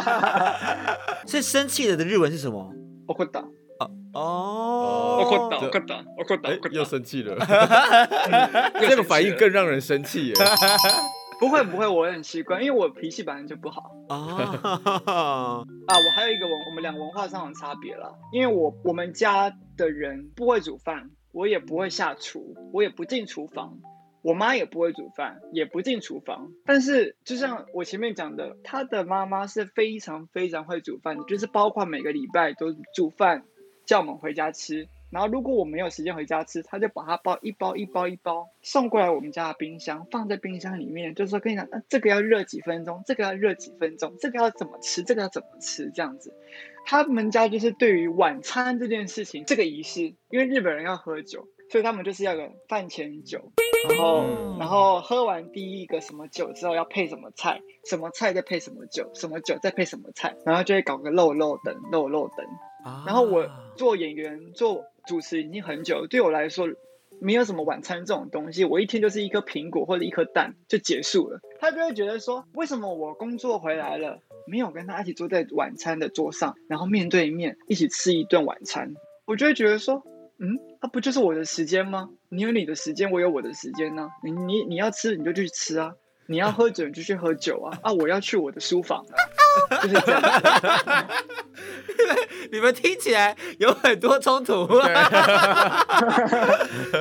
[1.27, 2.73] 所以生气了的日文是什么？
[3.09, 3.45] 怒った。
[3.79, 7.37] 哦哦，怒った，怒った，怒った，又生气了。
[8.81, 10.35] 这个反应更让人生气耶。
[11.40, 14.16] 不会不会，我很习惯，因为我脾气本来就不好啊。
[15.06, 18.18] 啊，我还有一个文，我们两个文化上的差别了。
[18.32, 23.80] 因为我我们家的人不会煮饭，我也不会下厨，我也不进厨房。
[24.22, 26.52] 我妈也不会煮饭，也不进厨房。
[26.66, 33.44] 但是就像我前面讲的，她的妈妈是非常非常会煮饭的，就是包括每个礼拜都煮饭
[33.86, 34.88] 叫我们回家吃。
[35.14, 46.34] 然后如果我没有时间回家吃，他就把它包一包一包一包送过来我们家的冰箱，放在冰箱里面，就是说跟你讲，啊，这个要热几分钟，这个要热几分钟，这个要怎么吃，这个要怎么吃，这样子。
[46.86, 53.52] 他们家就是对于晚餐这件事情，这个仪式，因为日本人要喝酒，所以他们就是要个饭前酒，
[53.88, 54.26] 然后
[54.58, 62.48] 然后喝完第一个什么酒之后要配什么菜，什么菜再配什么酒，什么酒再配什么菜，然后就会搞个肉肉等肉肉等。
[63.06, 63.48] 然后我
[63.78, 64.84] 做演员做。
[65.08, 66.68] 主持已经很久了，对我来说
[67.20, 71.40] 没有什么晚餐这种东西，我一天就是一颗苹果或者一颗蛋就结束了。
[71.60, 78.94] 他就会觉得说，为什么我工作回来了，没有跟他一起坐在晚餐的桌上，然后面对面一起吃一顿晚餐？
[79.26, 80.04] 我就会觉得说，
[80.38, 82.10] 嗯，那、啊、不就是我的时间吗？
[82.30, 85.96] 你有你的时间，我有我的时间呢、你你你要吃你就去吃啊，
[86.28, 87.80] 你要喝酒你就去喝酒啊。
[87.84, 89.16] 啊，我要去我的书房啊，
[89.84, 90.22] 就是这样。
[91.88, 92.18] 你 们
[92.54, 94.68] 你们听起来有很多冲突，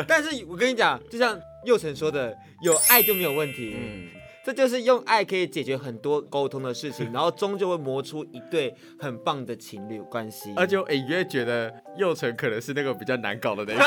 [0.07, 3.75] 但是我跟你讲，就像佑成说的，有爱就没有问题。
[3.77, 4.09] 嗯，
[4.45, 10.53] 这就是用爱可以解决很多沟通的事情，然后终究会磨出一对很棒的情侣关系。
[10.57, 13.83] 而且我隐约觉得佑成可能是那个比较难搞的那个。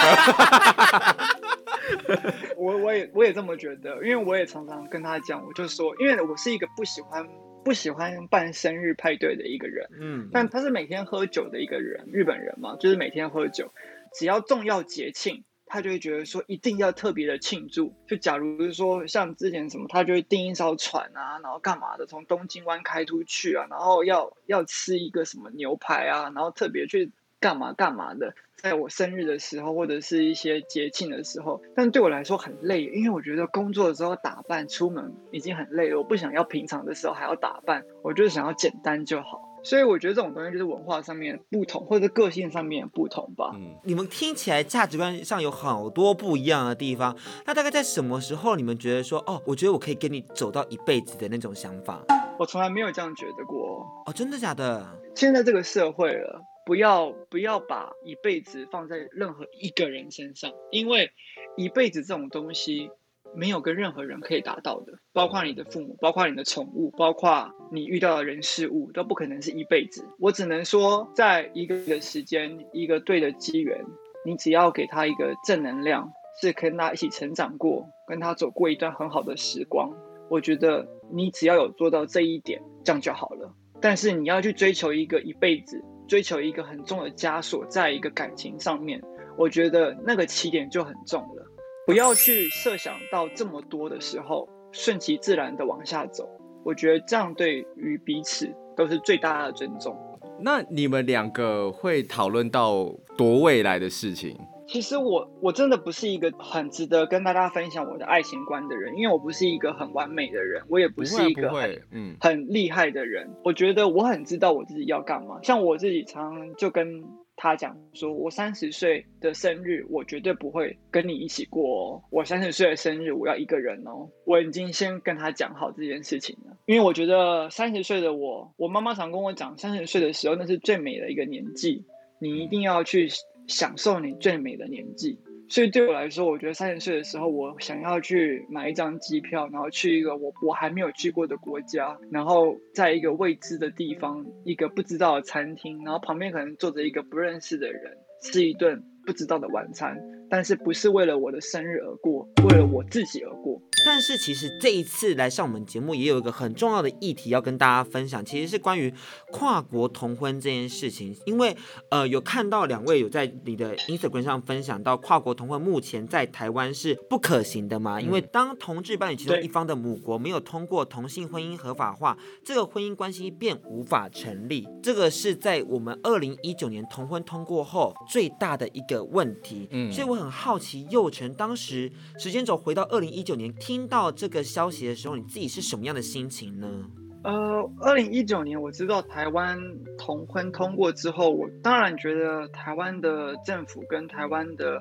[2.58, 7.26] 我我也我也这么觉得，因为我也常常跟他讲，我就说，因为我是一个不喜欢。
[7.66, 13.74] 不喜欢办生日派对的一个人，嗯，但他是每天喝酒的一个人，日本人嘛，就是每天喝酒，
[14.14, 17.94] 只要重要节庆，他就会觉得说一定要特别的庆祝。
[18.08, 27.12] 就假如是说像之前什么，他就会订一艘船啊，然后干嘛的，从东京湾开出去啊，然后要要吃一个什么牛排啊，然后特别去。
[27.46, 39.44] 干嘛干嘛的，在我生日的时候，或者是一些节庆的时候，但对我来说很累，因为我觉得工作的时候打扮出门已经很累了，我不想要平常的时候还要打扮，我就是想要简单就好。
[39.64, 43.52] 所以我觉得这种东西就是文化上面不同，或者个性上面不同吧。
[43.54, 52.04] 嗯，你们听起来价值观上有好多不一样的地方，那大概在什么时候你们觉得说，哦，我觉得我可以跟你走到一辈子的那种想法？
[52.40, 53.86] 我从来没有这样觉得过。
[54.08, 54.84] 哦，真的假的？
[55.14, 61.12] 现在这个社会了，不要不要把一辈子放在任何一个人身上，因为
[61.56, 62.92] 一辈子这种东西。
[63.38, 70.08] 没有跟任何人可以达到的，包括你的父母，包括你的宠物，包括你遇到的人事物，都不可能是一辈子。
[70.20, 73.84] 我只能说，在一个的时间，一个对的机缘，
[74.26, 79.92] 你只要给他一个正能量，是跟他一起成长过，跟他走过一段很好的时光。
[80.30, 83.54] 我觉得你只要有做到这一点，这样就好了。
[83.82, 89.02] 但是你要去追求一个一辈子，追求一个很重的枷锁，在一个感情上面，
[89.38, 91.46] 我觉得那个起点就很重了。
[91.86, 96.28] 不要去设想到这么多的时候，顺其自然的往下走。
[96.64, 99.96] 我觉得这样对于彼此都是最大的尊重。
[100.42, 104.36] 那你们两个会讨论到多未来的事情？
[104.68, 113.30] 其实我我真的不是一个很值得跟大家分享我的爱情观的人，因为我不是一个很完美的人，我也不是一个很嗯很厉害的人。
[113.44, 115.40] 我觉得我很知道我自己要干嘛。
[115.44, 117.04] 像我自己常常就跟。
[117.38, 122.02] 他讲说：“我三十岁的生日，我绝对不会跟你一起过哦。
[122.10, 124.08] 我三十岁的生日，我要一个人哦。
[124.24, 131.84] 我已经先跟他讲好这件事情了，因为我觉得三十岁的我，我妈妈常跟我讲，三十岁的时候那是最美的一个年纪，
[132.20, 133.10] 你一定要去
[133.48, 153.62] 享受你最美的年纪。”所以对我来说，我觉得三十岁的时候，我想要去买一张机票，然后去一个我我还没有去过的国家，然后在一个未知的地方，一个不知道的餐厅，然后旁边可能坐着一个不认识的人，吃一顿不知道的晚餐，但是不是为了我的生日而过，为了我自己而过。
[153.86, 158.92] 但是其实这一次来上我们节目，也有一个很重要的议题要跟大家分享，其实是关于
[159.32, 161.16] 跨国同婚这件事情。
[161.26, 161.56] 因为
[161.92, 168.02] 呃，有看到两位有在你的 Instagram 上分享到，跨国同婚目前在台湾是不可行的嘛？
[168.02, 174.68] 因为当同志伴侣其中一方的母国没有通过同性婚姻合法化，这个婚姻关系便无法成立。
[174.82, 179.68] 这个是在我们二零一九年同婚通过后最大的一个问题。
[179.70, 183.75] 嗯，所以我很好奇，幼成当时时间轴回到二零一九年听。
[183.76, 186.86] 听到这个消息的时候，你自己是什么样的心情呢？
[187.26, 189.60] 呃，二零一九年我知道台湾
[189.98, 194.80] 同婚通过之后，我当然觉得台湾的政府跟台湾的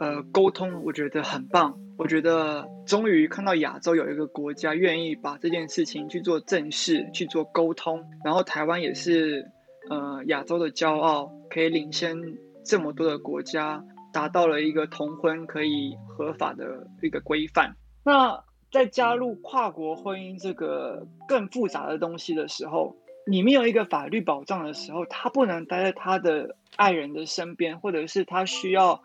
[0.00, 1.78] 呃沟通，我觉得很棒。
[1.98, 9.44] 我觉得终于看到亚洲有一个国家愿意把这件事情去做正视，去做沟通，然后台湾也是
[9.90, 12.16] 呃亚洲的骄傲，可以领先
[12.64, 13.84] 这么多的国家，
[14.14, 17.76] 达到了一个同婚可以合法的一个规范。
[18.04, 29.02] 那在加入跨国婚姻这个更复杂的东西的时候，你没有一个法律保障的时候，他不能待在他的爱人的身边，或者是他需要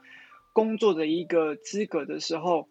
[0.54, 2.68] 工作的一个资格的时候，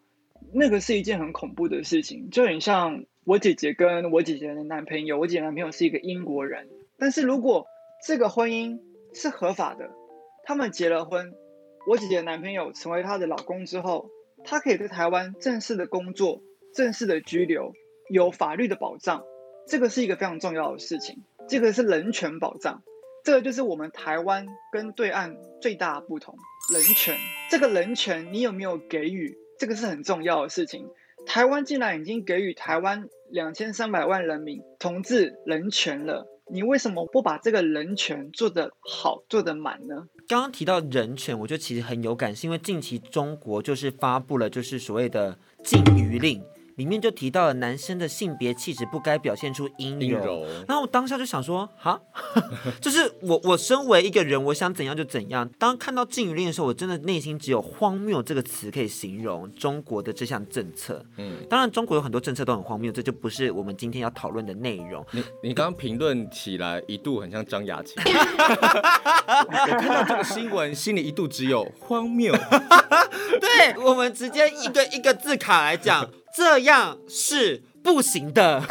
[0.53, 2.29] 那个是一件很恐怖的事情。
[2.31, 7.67] 就很像我姐姐跟我姐姐的男朋友，我姐姐男朋友是一个英国人，但是如果
[8.05, 8.81] 这个婚姻
[9.15, 9.89] 是合法的，
[10.45, 11.33] 他们结了婚，
[11.87, 14.11] 我姐姐的男朋友成为她的老公之后。
[14.45, 16.43] 他可以在台湾正式的工作、
[16.75, 17.73] 正式的居留，
[18.11, 19.25] 有法律的保障，
[19.67, 21.23] 这个是一个非常重要的事情。
[21.49, 22.83] 这个是人权保障，
[23.25, 26.37] 这个就是我们台湾跟对岸最大的不同。
[26.73, 27.17] 人权，
[27.51, 29.37] 这个人权你有没有给予？
[29.59, 30.87] 这个是很重要的事情。
[31.27, 36.27] 台湾竟然已经给予台湾两千三百万人民同志人权了。
[36.51, 40.09] 你为什么不把这个人权做得好、做得满呢？
[40.27, 46.43] 刚刚提到人权，我觉得其实很有感，是因为近期中国就是发布了就是所谓的禁渔令。
[46.79, 52.01] 里面就提到了男生的性别气质不该表现出阴柔，柔，然后我当下就想说，哈，
[52.81, 55.49] 就是我我身为一个人，我想怎样就怎样。
[55.59, 61.05] 当看到禁语令的时候，我真的内心只有荒谬这个词可以形容中国的这项政策。
[61.17, 65.05] 嗯，当然中国有很多政策都很荒谬，这就不是我们今天要讨论的内容。
[65.11, 72.33] 你你刚刚评论起来一度很像张雅琴， 我看到这个新闻，心里一度只有荒谬。
[73.41, 76.09] 对，我们直接一个一个字卡来讲。
[76.39, 78.63] 这样是不行的。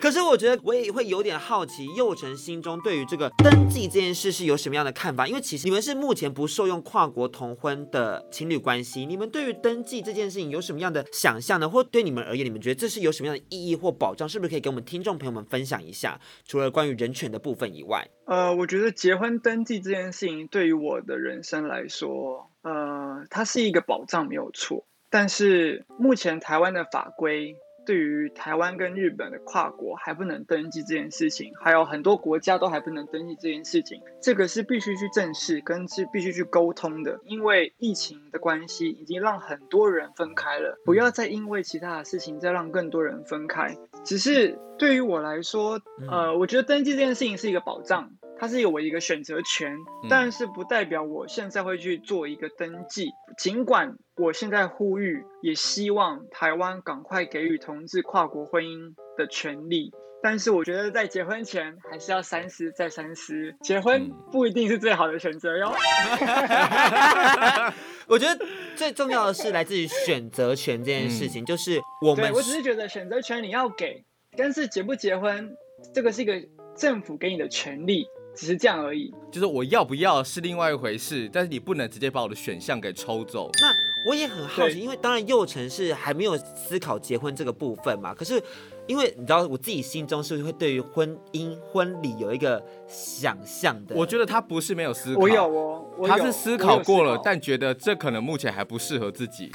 [0.00, 5.24] 可是我觉得我也会有点好奇，幼成心中对于这个登记这件事是有什么样的看法？
[5.28, 11.68] 因为其实你们是目前不受用跨国同婚的情侣关系，你们对于登记这件事情有什么样的想象呢？
[11.68, 14.28] 或对你们而言，你们觉得这是有什么样的意义或保障？
[14.28, 16.20] 是不是可以给我们听众朋友们分享一下？
[16.44, 24.84] 除了关于人权的部分以外，呃，我觉得结婚登记这件事情对于我的人生来说，呃，它是一个保障，没有错。
[25.14, 27.56] 但是目前台湾的法规
[27.86, 37.20] 对于台湾跟日本的跨国还不能登记这件事情，还有很多国家都还不能登记这件事情，这个是必须去正视，跟是必须去沟通的。
[37.26, 43.76] 因为疫情的关系，已经让很多人分开了，不要再因为其他的事情再让更多人分开。
[44.02, 48.10] 只是对于我来说，呃，我觉得登记这件事情是一个保障。
[48.38, 49.76] 它是有我一个选择权，
[50.10, 53.10] 但是不代表我现在会去做一个登记。
[53.38, 63.54] 尽管我现在呼吁，也希望台湾赶快给予同志跨国婚姻的权利，但是我觉得在结婚前还是要三思再三思。
[63.62, 65.72] 结婚不一定是最好的选择哟。
[68.06, 74.04] 我觉得最重要的是来自于选择权这件事情，就是我们，我只是觉得选择权你要给，
[74.36, 75.56] 但是结不结婚，
[75.94, 76.34] 这个是一个
[76.76, 78.06] 政府给你的权利。
[78.34, 83.48] 只是这样而已，就是我要不要是另外一回事，但是你不能直接把我的选项给抽走。
[83.60, 83.72] 那
[84.10, 88.12] 我也很好奇，因为当然幼成是还没有思考结婚这个部分嘛。
[88.12, 88.42] 可是
[88.86, 93.94] 因为你知道，我自己心中是不是会对于婚姻婚礼有一个想象的？
[93.94, 99.50] 我觉得他不是没有思考，我有哦，我有他是思考过了，但觉得这可能目前还不适合自己。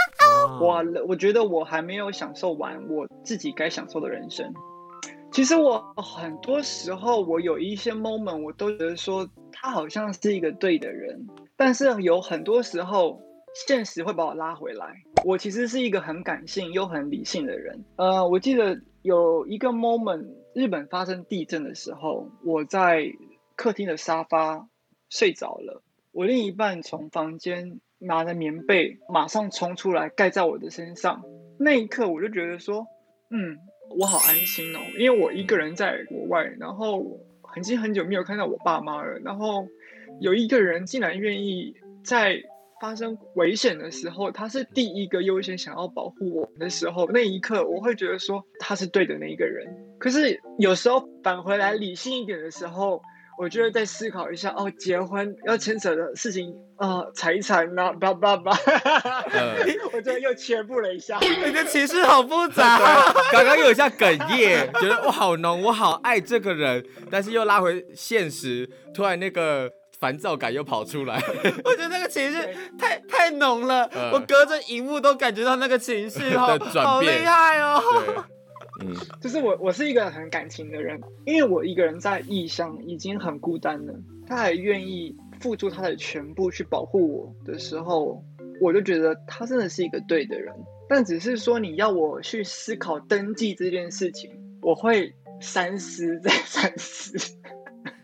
[0.60, 4.52] 我我觉得我还没有享受完我自己该享受的人生。
[5.40, 11.26] 其实我很多时候，我有一些 moment，我都觉得说他好像是一个对的人，
[11.56, 13.22] 但是有很多时候，
[13.66, 15.02] 现实会把我拉回来。
[15.24, 17.86] 我其实是一个很感性又很理性的人。
[17.96, 23.10] 呃，我记得有一个 moment，日本发生地震的时候，我在
[23.56, 24.68] 客厅的沙发
[25.10, 25.82] 睡着了，
[26.12, 31.24] 我另一半从房间拿着棉被，马上冲出来盖在我的身上。
[31.58, 32.88] 那一刻，我就觉得说，
[33.30, 33.58] 嗯。
[33.98, 39.68] 我好安心哦，因为我一个人在国外，然后很近很久没有看到我爸妈了，然后
[40.20, 41.74] 有一个人竟然愿意
[42.04, 42.42] 在
[42.82, 49.68] 发生危险的时候，他是第一个优先想要保护我的时候，那一刻我会觉得说他是对的那一个人。
[49.98, 53.02] 可是有时候返回来理性一点的时候。
[53.40, 58.52] 我就会再思考一下哦，结婚要牵扯的事情啊，财产呐，叭叭叭，
[59.94, 62.78] 我就又切步了一下， 你的情绪好复杂
[63.32, 71.16] 刚刚有一下哽咽，觉得我好浓，我好爱这个人，但是又拉回现实，突然那个烦躁感又跑出来，
[71.64, 72.38] 我觉得那个情绪
[72.78, 77.82] 太太浓了，呃、我隔着荧幕都感觉到那个情绪好好厉害哦。
[78.82, 83.94] 嗯，就是我，我是一个很感情的人，因为我一个人在异乡已经很孤单了，
[84.28, 88.24] 他还愿意付出他的全部去保护我的时候，
[88.62, 90.54] 我就觉得他真的是一个对的人。
[90.88, 97.18] 但只是说你要我去思考登记这件事情，我会三思再三思。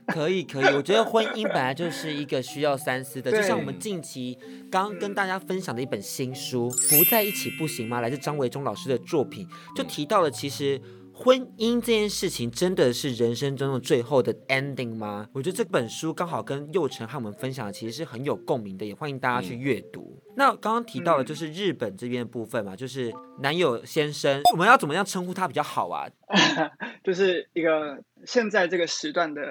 [0.07, 4.37] 可以可以，我觉得婚姻本来就是一个需要三思的，就像我们近期
[4.71, 10.79] 刚跟大家分享的一本新书《不在一起不行吗》，来自张维忠老师的作品，就提到了其实
[11.13, 15.27] 婚姻这件事情真的是人生中的最后的 ending 吗？
[15.33, 20.21] 我觉得这本书刚好跟佑成和我们分享的其实是很有共鸣的，也欢迎大家去阅读。
[20.27, 26.07] 嗯、那刚刚提到的就是日本这边的部分嘛，就是男友先生，我们要怎么样称呼他比较好啊？
[27.03, 29.41] 就是一个现在这个时段的。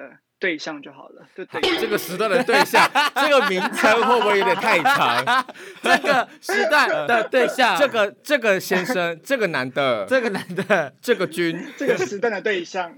[0.45, 1.43] 对象就好了， 对，
[1.81, 2.87] 这个时段的对象，
[3.19, 5.43] 这个名称会不会有点太长？
[5.81, 12.93] 这个时段的对象，这个这个先生，这个男的，这个男的，这个君，这个时段的对象。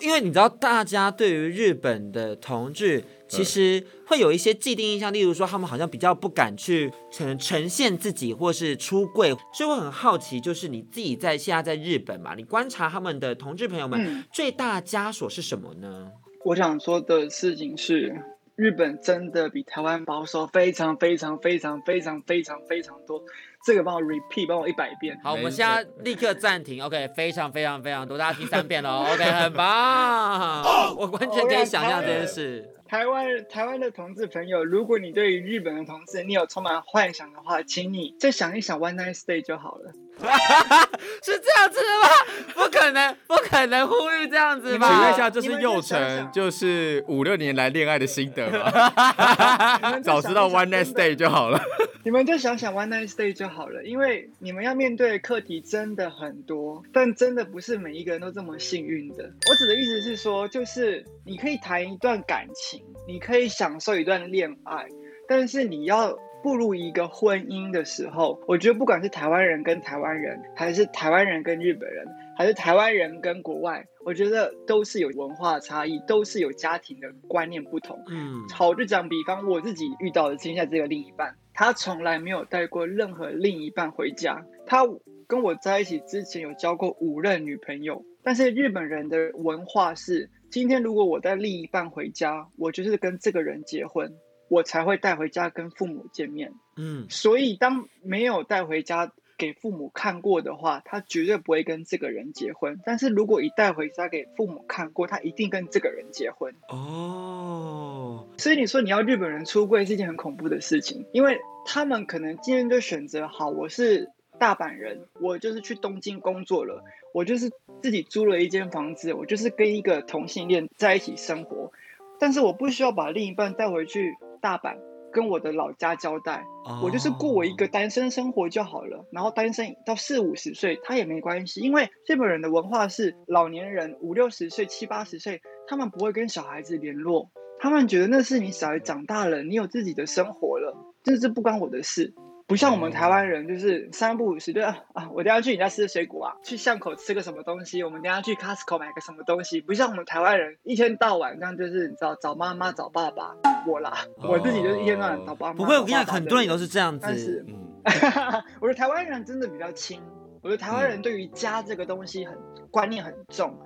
[0.00, 16.10] 因为你知道，大家对于日本的同志，其实会有一些既定印象，例如说他们好像比较不敢去呈呈现自己，或是出柜，所以我很好奇，就是你自己在现在在日本嘛，你观察他们的同志朋友们、嗯、最大枷锁是什么呢？
[16.42, 18.16] 我想说的事情是，
[18.56, 23.22] 日本真的比台湾保守非常非常非常非常非常非常多。
[23.62, 25.20] 这个帮我 repeat，帮我一百遍。
[25.22, 26.82] 好，我们现在立刻暂停。
[26.82, 29.04] OK，非常非常非常多，大家听三遍喽。
[29.12, 30.62] OK， 很棒。
[30.96, 32.66] 我完全可以想象这件事。
[32.88, 39.92] 台湾台湾的同志朋友，如果你对于日本的同志你有充满幻想的话，请你再想一想 One Night Stay 就好了。
[41.22, 42.08] 是这样子的吗？
[42.54, 44.88] 不可能，不可能呼吁这样子吧？
[44.88, 50.00] 请问一下，这是幼成，就是五六年来恋爱的心得吗？
[50.00, 51.60] 早知道 One Night Stay 就好了。
[52.02, 59.24] 你们就想想 One Night Stay 就好了，因为你们要面对的课题真的很多，但真的不是每一个人都这么幸运的。
[59.48, 64.86] 我指的意思是说，就是你可以谈一段感情，你可以享受一段恋爱，
[65.28, 78.02] 但是你要步入一个婚姻的时候，我觉得不管是台湾人跟台湾人，还是台湾人跟日本人，还是台湾人跟国外，我觉得都是有文化差异，都是有家庭的观念不同。
[78.08, 81.34] 嗯，好，就讲比方我自己遇到的现在这个另一半。
[81.52, 84.86] 他从来没有带过任何另一半回家，他
[85.26, 94.14] 跟我在一起之前有交过五任女朋友，但是日本人的文化是，今天如果我带另一半回家，我就是跟这个人结婚，
[94.50, 96.52] 我才会带回家跟父母见面。
[96.76, 102.80] 嗯，所以当没有带回家给父母看过的话，他绝对不会跟这个人结婚。
[102.84, 106.54] 但是如果一带回家给父母看过，他一定跟这个人结婚。
[106.68, 116.82] 哦，所以你说你要日本人出柜是一件很恐怖的事情，因为他们可能今天就选择好，我是大阪人，我就是去东京工作了，
[117.14, 117.50] 我就是
[117.82, 121.72] 自己租了一间房子，我就是跟一个同性恋在一起生活，
[122.18, 124.78] 但是我不需要把另一半带回去大阪。
[125.12, 126.84] 跟我的老家交代，oh.
[126.84, 142.14] 我就是过我一个单身生活就好了，然后单身到四五十岁他也没关系，因为日本人的文化是老年人五六十岁、七八十岁，他们不会跟小孩子联络，他们觉得那是你小孩长大了，你有自己的生活了，这是不关我的事。
[142.50, 149.60] 不像我们台湾人，就是三不五时对啊，啊，我等下去你家吃水果啊，去巷口吃个什么东西，我们等下去 Costco 买个什么东西。
[149.60, 153.36] 不像我们台湾人一天到晚这样，就是你知道找妈妈找爸爸，
[153.68, 155.54] 我啦，我自己就是一天到晚找爸妈。
[155.54, 156.98] 不会，我跟你讲，很多人也都是这样子。
[157.00, 157.54] 但是，嗯，
[158.60, 160.02] 我觉得台湾人真的比较轻，
[160.42, 162.36] 我觉得台湾人对于家这个东西很
[162.72, 163.56] 观念很重。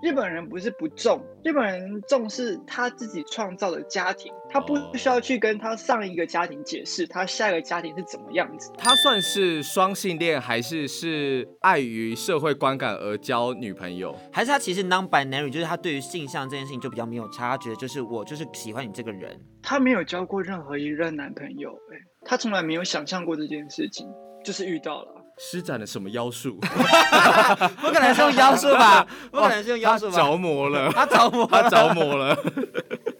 [0.00, 8.72] 日本人不是不重，日本人重视他自己创造的家庭，他不需要去跟他上一个家庭解释他下一个家庭是怎么样子。
[8.78, 14.14] 他算是双性恋，还是是碍于社会观感而交女朋友？
[14.32, 19.40] 还是他其实 non-binary，就是他对于性向这件事情就比较没有差，觉就是我就是喜欢你这个人。
[19.62, 24.06] 他没有交过任何一任男朋友，欸，他从来没有想象过这件事情，
[24.44, 25.17] 就是遇到了。
[25.38, 26.58] 施展了什么妖术？
[27.80, 29.06] 不可能是用妖术吧？
[29.30, 30.16] 不可能是用妖术吧？
[30.16, 32.36] 着魔了，他着魔，他着魔了。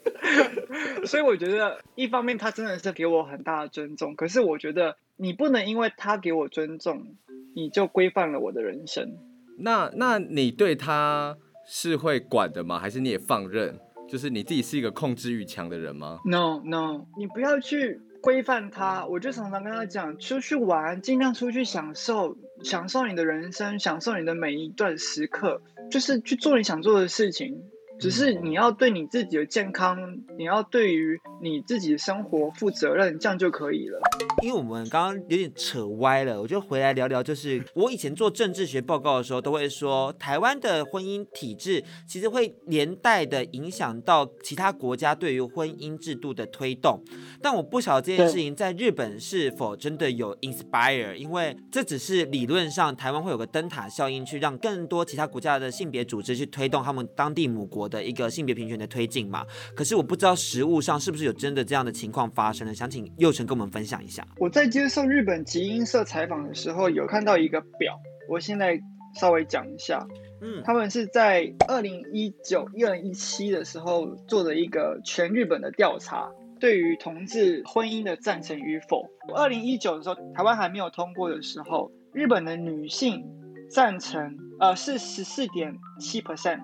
[1.06, 7.16] 所以我觉得，一方面他真的是给我很大的尊重，可是我觉得你不能因为他给我尊重，
[7.54, 9.16] 你就规范了我的人生。
[9.60, 12.78] 那那你对他是会管的吗？
[12.78, 13.78] 还是你也放任？
[14.10, 18.00] 就是你自己是一个控制欲强的人吗？No No，你不要去。
[18.20, 27.62] 规范他，我就常常跟他讲，出去玩，尽量出去享受，享受你的人生，享受你的每一段时刻，就是去做你想做的事情。
[28.00, 29.98] 只是你要对你自己的健康，
[30.36, 33.98] 你要对于你自己的生活负责任，这样就可以了。
[34.40, 37.20] 因为我们刚刚有点扯歪了，我就回来聊聊。
[37.20, 47.02] 就是我以前做政治学报告的时候，都会说台湾的婚姻体制其实会连带的影响到其他国家对于婚姻制度的推动。
[47.42, 62.74] 但我不晓得这件事情在日本是否真的有 inspire，因为这只是理论上台湾会有个灯塔效应，去让更多其他国家的性别组织去推动他们当地母国的一个性别平权的推进嘛，可是我不知道实物上是不是有真的这样的情况发生呢？
[62.74, 64.26] 想请佑成跟我们分享一下。
[64.38, 68.78] 我在接受日本集英社采访的时候，有看到一个表，我现在
[69.14, 70.06] 稍微讲一下。
[70.40, 76.30] 嗯，他们是在二零一九、二零一七的时候做的一个全日本的调查，
[76.60, 79.04] 对于同志婚姻的赞成与否。
[79.34, 83.24] 二零一九的时候，台湾还没有通过的时候，日本的女性
[83.68, 86.60] 赞成呃是十四点七 percent，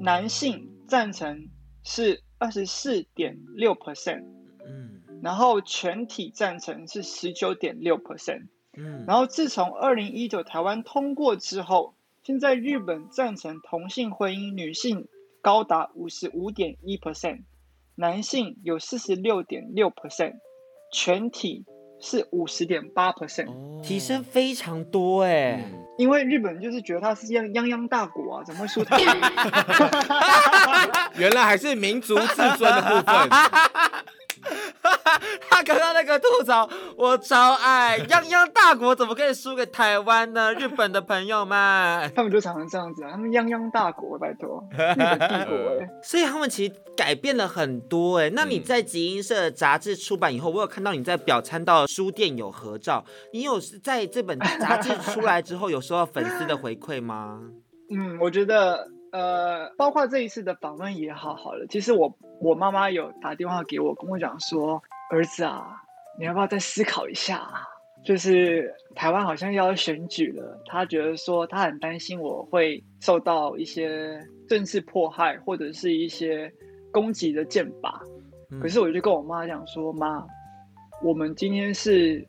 [0.00, 0.70] 男性。
[0.86, 1.48] 赞成
[1.82, 4.22] 是二十四点六 percent，
[4.66, 15.08] 嗯，然后全体赞成是十九点六 percent，嗯，然后自从二零一九台湾通过之后，现在日本赞成同性婚姻女性
[15.40, 17.44] 高达五十五点一 percent，
[17.94, 20.34] 男性有四十六点六 percent，
[20.92, 21.64] 全体
[22.06, 23.46] 是五十点八 percent，
[23.82, 25.64] 提升非常多哎。
[25.72, 28.98] 嗯因为日本就是觉得他是泱泱泱大国啊，怎么会输他？
[31.16, 33.30] 原来还是民族自尊的部分。
[35.48, 40.52] 他刚刚那个吐槽我超爱，泱泱大国怎么可以输给台湾呢？
[40.58, 45.88] 日本的朋友们，他们就常常这样子啊，他们泱泱大国，拜托，日本帝国哎。
[46.02, 48.30] 所以他们其实改变了很多哎。
[48.30, 57.40] 那你在集英社杂志出版以后，我有看到你在表参道书店有合照，你有在这本杂志出来之后有收到粉丝的回馈吗？
[57.90, 58.88] 嗯，我觉得。
[59.14, 61.64] 呃，包括这一次的访问也好好了。
[61.70, 64.82] 其实我我妈妈有打电话给我，跟我讲说，
[65.14, 65.80] 儿子啊，
[66.18, 67.48] 你要不要再思考一下？
[68.04, 76.52] 就是台湾好像要选举了，他觉得说他很担心我会受到一些政治迫害或者是一些
[76.92, 77.94] 攻击的箭靶。
[78.50, 78.60] 嗯。
[78.60, 80.26] 可是我就跟我妈讲说，妈，
[81.02, 82.26] 我们今天是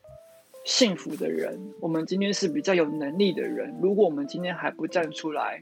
[0.64, 3.76] 幸福的人，我们今天是比较有能力的人。
[3.82, 5.62] 如果我们今天还不站出来，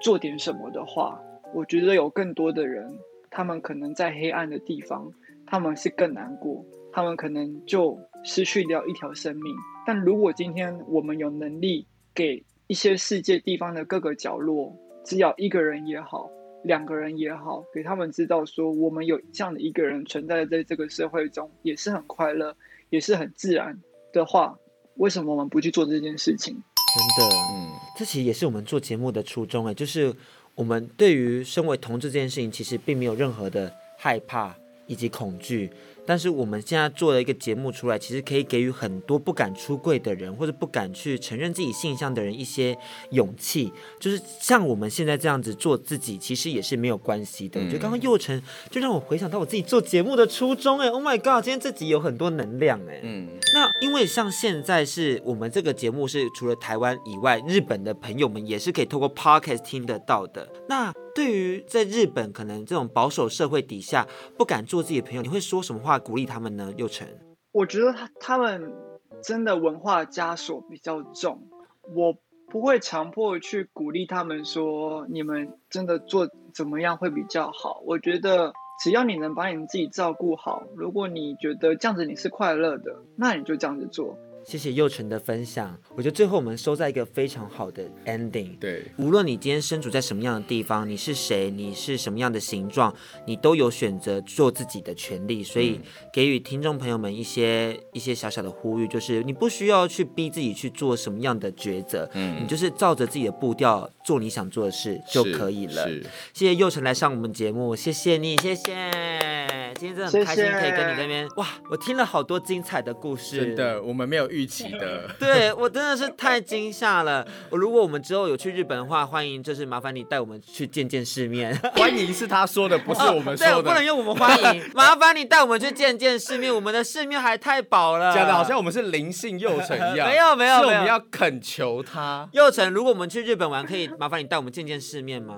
[0.00, 1.20] 做点什么的话，
[1.52, 2.98] 我觉得有更多的人，
[3.30, 5.12] 他们可能在黑暗的地方，
[5.54, 9.54] 他们是更难过，他们可能就失去掉一条生命。
[9.86, 16.28] 但如果今天我们有能力给一些世界地方的各个角落，只要一个人也好，
[16.64, 22.56] 两个人也好，给他们知道说，我们有这样的一个人存在在这个社会中，也是很快乐，
[22.90, 23.78] 也是很自然
[24.12, 24.58] 的话，
[24.96, 26.52] 为什么我们不去做这件事情？
[26.56, 30.12] 真的，嗯，这其实也是我们做节目的初衷哎，就是
[30.56, 34.52] 我们对于身为同志这件事情，其实并没有任何的害怕
[34.86, 35.70] 以及恐惧。
[36.06, 42.76] 但是我们现在做了一个节目出来，其实可以给予很多不敢出柜的人，或者不敢去承认自己性向的人一些
[43.12, 43.72] 勇气。
[43.98, 47.58] 就是像我们现在这样子做自己，其实也是没有关系的。
[47.58, 48.38] 我觉得刚刚佑成
[48.70, 50.78] 就让我回想到我自己做节目的初衷。
[50.78, 53.00] 哎，Oh my God，今天这集有很多能量哎。
[53.02, 60.46] 嗯，那因为像现在是我们这个节目是除了台湾以外，日本的朋友们也是可以透过 Podcast 听得到的。
[60.68, 64.06] 那对于在日本可能这种保守社会底下
[64.36, 66.72] 不敢做自己的朋友，你会说什么话鼓励他们呢？
[66.76, 67.06] 又成，
[67.52, 68.74] 我觉得他他们
[69.22, 71.48] 真的文化枷锁比较重，
[71.94, 72.16] 我
[72.48, 77.80] 不会强迫去鼓励他们说你们真的做怎么样会比较好。
[77.86, 78.52] 我觉得
[78.82, 84.18] 只要你能把你们自己照顾好，如果你觉得这样子你是快乐的，那你就这样子做。
[84.46, 88.58] 谢谢祐诚的分享，我觉得最后我们收在一个非常好的 ending。
[88.58, 92.94] 对，无论你今天身处在什么样的地方，你是谁，你是什么样的形状，
[93.26, 95.42] 你都有选择做自己的权利。
[95.42, 95.80] 所以
[96.12, 105.88] 给予听众朋友们一些一些小小的呼吁，就是你不需要去逼自己去做什么样的抉择，嗯，你就是照着自己的步调做你想做的事就可以了。
[106.34, 109.33] 谢谢祐诚来上我们节目，谢谢你，谢谢。
[109.74, 111.46] 今天真的很开心，可以跟你那边哇！
[111.68, 115.08] 我听了好多精彩的故事，真的，我们没有预期的。
[115.18, 117.26] 对，我真的是太惊吓了。
[117.50, 121.54] 如果我们之后有去日本的话，欢迎就是麻烦你带我们去见见世面。
[121.74, 123.52] 欢迎是他说的，不是我们 说的。
[123.52, 126.54] 对，我不能用我们欢迎， 麻烦你带我们去见见世面。
[126.54, 130.08] 我们的世面还太薄了，讲的好像我们是灵性幼成一样。
[130.08, 132.28] 没有没有，是我们要恳求他。
[132.32, 135.36] 幼成，如果我们去日本玩，可以麻烦你带我们见见世面吗？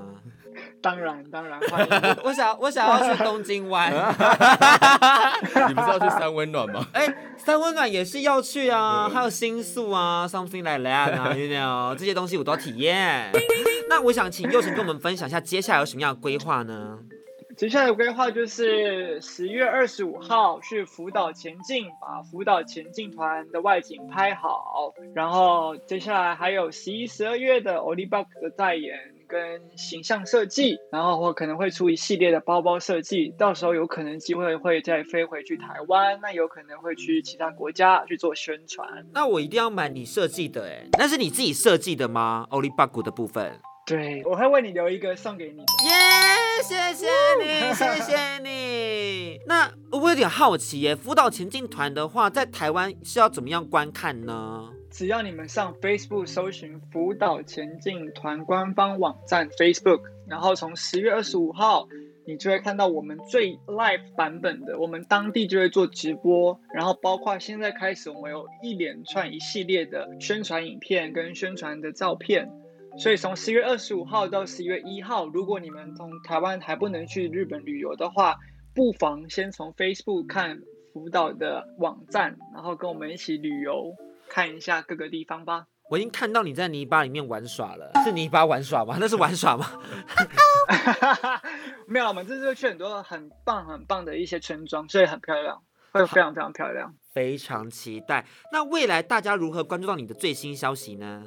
[0.87, 2.17] 当然，当然， 欢迎。
[2.23, 3.91] 我想，我想要去东京湾。
[5.69, 6.87] 你不是要去三温暖吗？
[6.95, 13.33] 哎、欸，三温暖也是要去啊，还有新宿啊，something like that 啊，you know，这些东西我都要体验。
[13.89, 17.01] 那我想请祐诚跟我们分享一下，接下来有什么样的规划呢？
[17.57, 24.93] 接下来的规划就是十月二十五号去福岛前进，把福岛前进团的外景拍好。
[25.15, 29.16] 然后接下来还有十一、十二月的 Olibak 的代言。
[29.29, 39.07] 跟形象设计，然后我可能会出一系列的包包设计，到时候有可能机会会再飞回去台湾，那有可能会去其他国家去做宣传。
[39.13, 43.61] 那我一定要买你设计的哎，那是你自己设计的吗？Olibaku 的部分？
[43.87, 45.59] 对，我会为你留一个送给你。
[45.61, 45.95] 耶
[46.65, 47.07] 谢谢
[47.41, 49.39] 你，谢谢你。
[49.47, 54.71] 那我有点好奇耶，福岛前进团的话，在台湾是要怎么样观看呢？
[54.97, 61.87] 只要你们上 Facebook 搜寻福岛前进团官方网站 Facebook，然后从十月二十五号，
[62.27, 72.51] 你就会看到我们最 live 版本的，我们当地就会做直播，然后包括现在开始，我们有一连串一系列的宣传影片跟宣传的照片。
[72.99, 78.37] 所以从十月二十五号到十一月一号，如果你们从台湾还不能去日本旅游的话，
[78.75, 80.63] 不妨先从 Facebook 看
[80.95, 83.95] 福岛的网站，然后跟我们一起旅游。
[84.29, 85.67] 看一下各个地方吧。
[85.89, 88.97] 我已经看到你在泥巴里面玩耍了，是泥巴玩耍吗？
[89.01, 89.65] 那是玩耍吗？
[91.87, 95.63] 没有，我们这次去很多很棒很棒的一些村庄，所以很漂亮，
[95.93, 96.93] 会非常非常漂亮。
[97.13, 98.27] 非常期待。
[98.53, 101.23] 那未来大家如何关注到你的最新消息呢？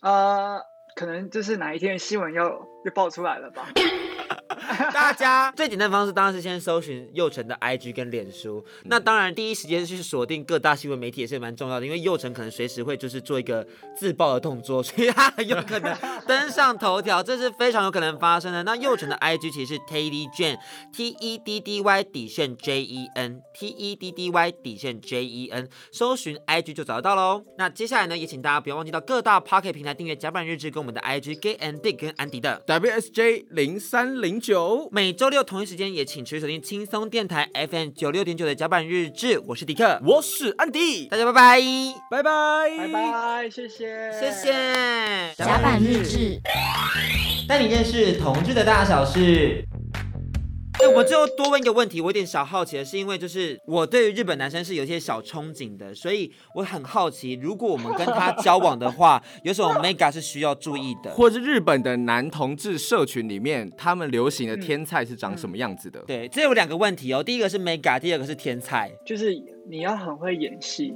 [0.00, 0.60] 呃，
[0.94, 3.68] 可能就是哪一天新闻要又爆出来了吧。
[4.92, 8.64] 大家最简单的方式当然是先搜寻祐诚的 IG 跟脸书。
[8.84, 13.66] 那当然第一时间去锁定各大新闻媒体也是蛮重要的，因为祐诚可能随时会就是做一个
[13.96, 15.94] 自爆的动作，所以他很有可能
[16.26, 18.62] 登上头条，这是非常有可能发生的。
[18.62, 24.30] 那祐诚的 IG 其实是 Teddy Jen，T E D D Y 底线 J E N，T E D D
[24.30, 27.44] Y 底线 J E N，搜寻 IG 就找得到喽。
[27.58, 34.88] 那接下来呢，也请大家不要忘记到各大 Pocket 平台订阅甲板日志跟我们的 IG Gay and Dick 跟安迪的 WSJ 零三零九。
[34.90, 41.60] 每周六同一时间也请持续锁定轻松电台 FM 九六点九的甲板日志，我是迪克，我是安迪，大家拜拜，
[42.10, 44.52] 拜拜，拜拜，谢谢，谢谢。
[45.36, 46.40] 甲板日志，
[47.48, 49.64] 带你认识同志的大小事。
[50.94, 66.00] 哎，我最后多问一个问题，我有点小好奇的是，因为就是我对于日本男生是有些小憧憬的，所以我很好奇，如果我们跟他交往的话， 有什么 mega 是需要注意的，或者日本的男同志社群里面，他们流行的天菜是长什么样子的？
[66.00, 69.34] 嗯嗯、对，这有两个问题哦，第一个是 mega，第二个是天菜，就是
[69.68, 70.94] 你要很会演戏，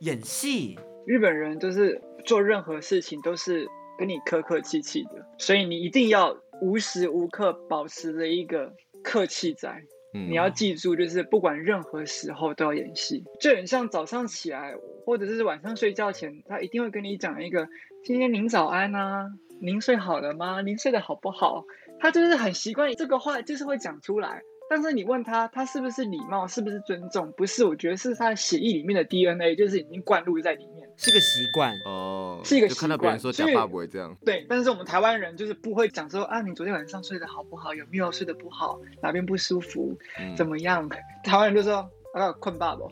[0.00, 0.78] 演戏。
[1.06, 3.66] 日本人就是做任何事情都是
[3.98, 9.82] 跟你客客气气的，所以你一定要无时无刻保持着一个客气在。
[10.14, 17.68] 嗯你要记住，就是不管任何时候都要演戏，就很像早上起来或者是晚上睡觉前，他一定会跟你讲一个
[18.02, 19.26] “今天您早安啊，
[19.60, 20.62] 您睡好了吗？
[20.62, 21.64] 您睡得好不好？”
[22.00, 24.40] 他就是很习惯这个话，就是会讲出来。
[24.70, 27.32] 但是你问他，他是不是礼貌，是不是尊重？
[27.32, 31.74] 不是，我觉得是他血液里面的 DNA，就是已经灌入在里面，是个习惯。
[31.86, 34.16] 哦，是一个就看到习惯别人说假所以话不会这样。
[34.24, 34.44] 对。
[34.48, 37.74] 但是我们台湾人就是不会讲说啊，你昨天晚上睡得好不好？
[37.74, 38.78] 有没有睡得不好？
[39.02, 39.98] 哪边不舒服？
[40.20, 40.88] 嗯怎么样？
[41.24, 42.86] 台湾人就说啊，困爸爸。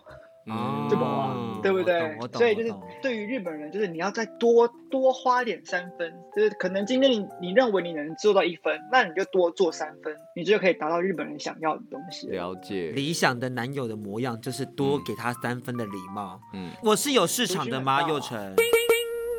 [0.48, 2.72] 嗯这么啊，对不对所以就是
[3.02, 12.28] 对于日本人，就是你要再多多花点三分，就是可能今天你你认为你能做到一分，那你就多做三分，你就可以达到日本人想要的东西。
[12.28, 12.92] 了解。
[12.92, 16.40] 理想的男友的模样就是多给他三分的礼貌。
[16.54, 18.02] 嗯，我是有市场的吗？
[18.08, 18.54] 佑成，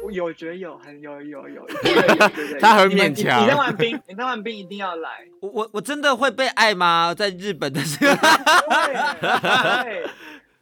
[0.04, 5.10] 我有觉得有，很有有有，有有 有有他很勉强你你当完兵，你当完兵一定要来。
[5.40, 7.14] 我我我真的会被爱吗？
[7.18, 8.14] 在日本的时候，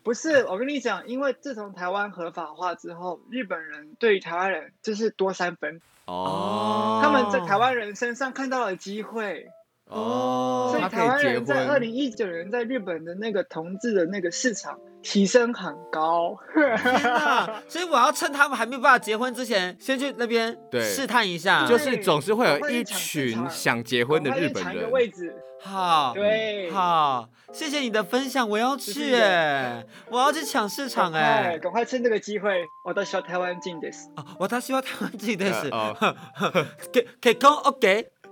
[0.05, 9.47] 不是我跟你讲，因为自从台湾合法化之后，日本人对于台湾人就是多三分，哦，他们在台湾人身上看到了机会。
[9.87, 11.81] 哦，所以台湾人在二婚。
[11.81, 16.36] 零一九年在日本的那个同志的那个市场提升很高。
[16.54, 17.62] 天哪！
[17.68, 21.66] 所以我要趁他们还没有办法结婚之前，先去那边对试探一下。
[21.66, 24.90] 就是总是会有一赶快去抢市群场想结婚的日本赶快去抢一个人。
[24.90, 31.58] 位置，好，对，好，谢谢你的分享，我要去是的哎，我要去抢市场赶哎快。
[31.58, 33.88] 赶快趁这个机会，我到小台湾进的。
[34.16, 35.70] 哦，私は台湾人です。
[35.70, 35.96] 呃
[36.38, 38.10] 哦，结结婚 OK？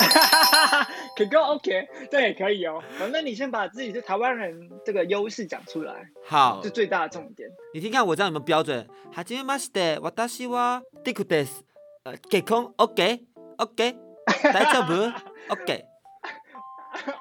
[1.16, 2.83] 可够 OK，这也可以哦。
[2.99, 7.49] 反正你先把自己是台湾人这个优势讲出来，好是，最大的重点。
[7.74, 8.87] 你听看我这样有没有标准？
[9.12, 11.64] はじめまして、私はディクです。
[12.05, 13.97] 呃，结婚 OK？OK？
[14.53, 15.12] 大丈夫
[15.49, 15.85] OK？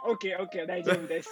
[0.05, 1.30] OK OK， 大丈夫です。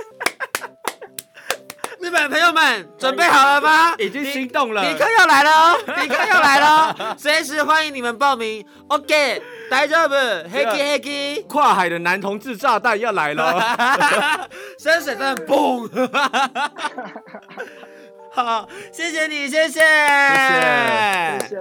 [2.10, 3.94] 日本朋友们准备好了吗？
[3.96, 8.66] 已经心动了尼克要来了哦， 尼克要来了哦，随时欢迎你们报名。
[8.88, 9.40] OK，
[9.70, 13.78] 大丈夫，Happy Happy，跨海的男同志炸弹要来了。
[14.76, 15.86] 深水真的嘣！
[18.34, 21.56] 好，谢谢你，谢谢，谢谢谢，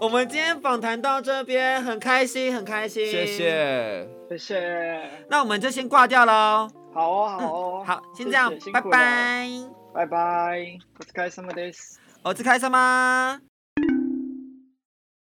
[0.00, 3.26] 我们今天访谈到这边，很开心，很开心，谢。
[3.26, 4.08] 谢。
[4.30, 5.10] 谢谢。
[5.28, 6.70] 那我们就先挂掉喽。
[6.93, 7.83] 好哦，好哦。
[7.85, 9.47] 好，先这样谢谢，辛拜苦了拜。
[9.93, 10.77] 拜拜。
[10.99, 11.99] お疲れ様です。
[12.23, 13.48] お疲れ様。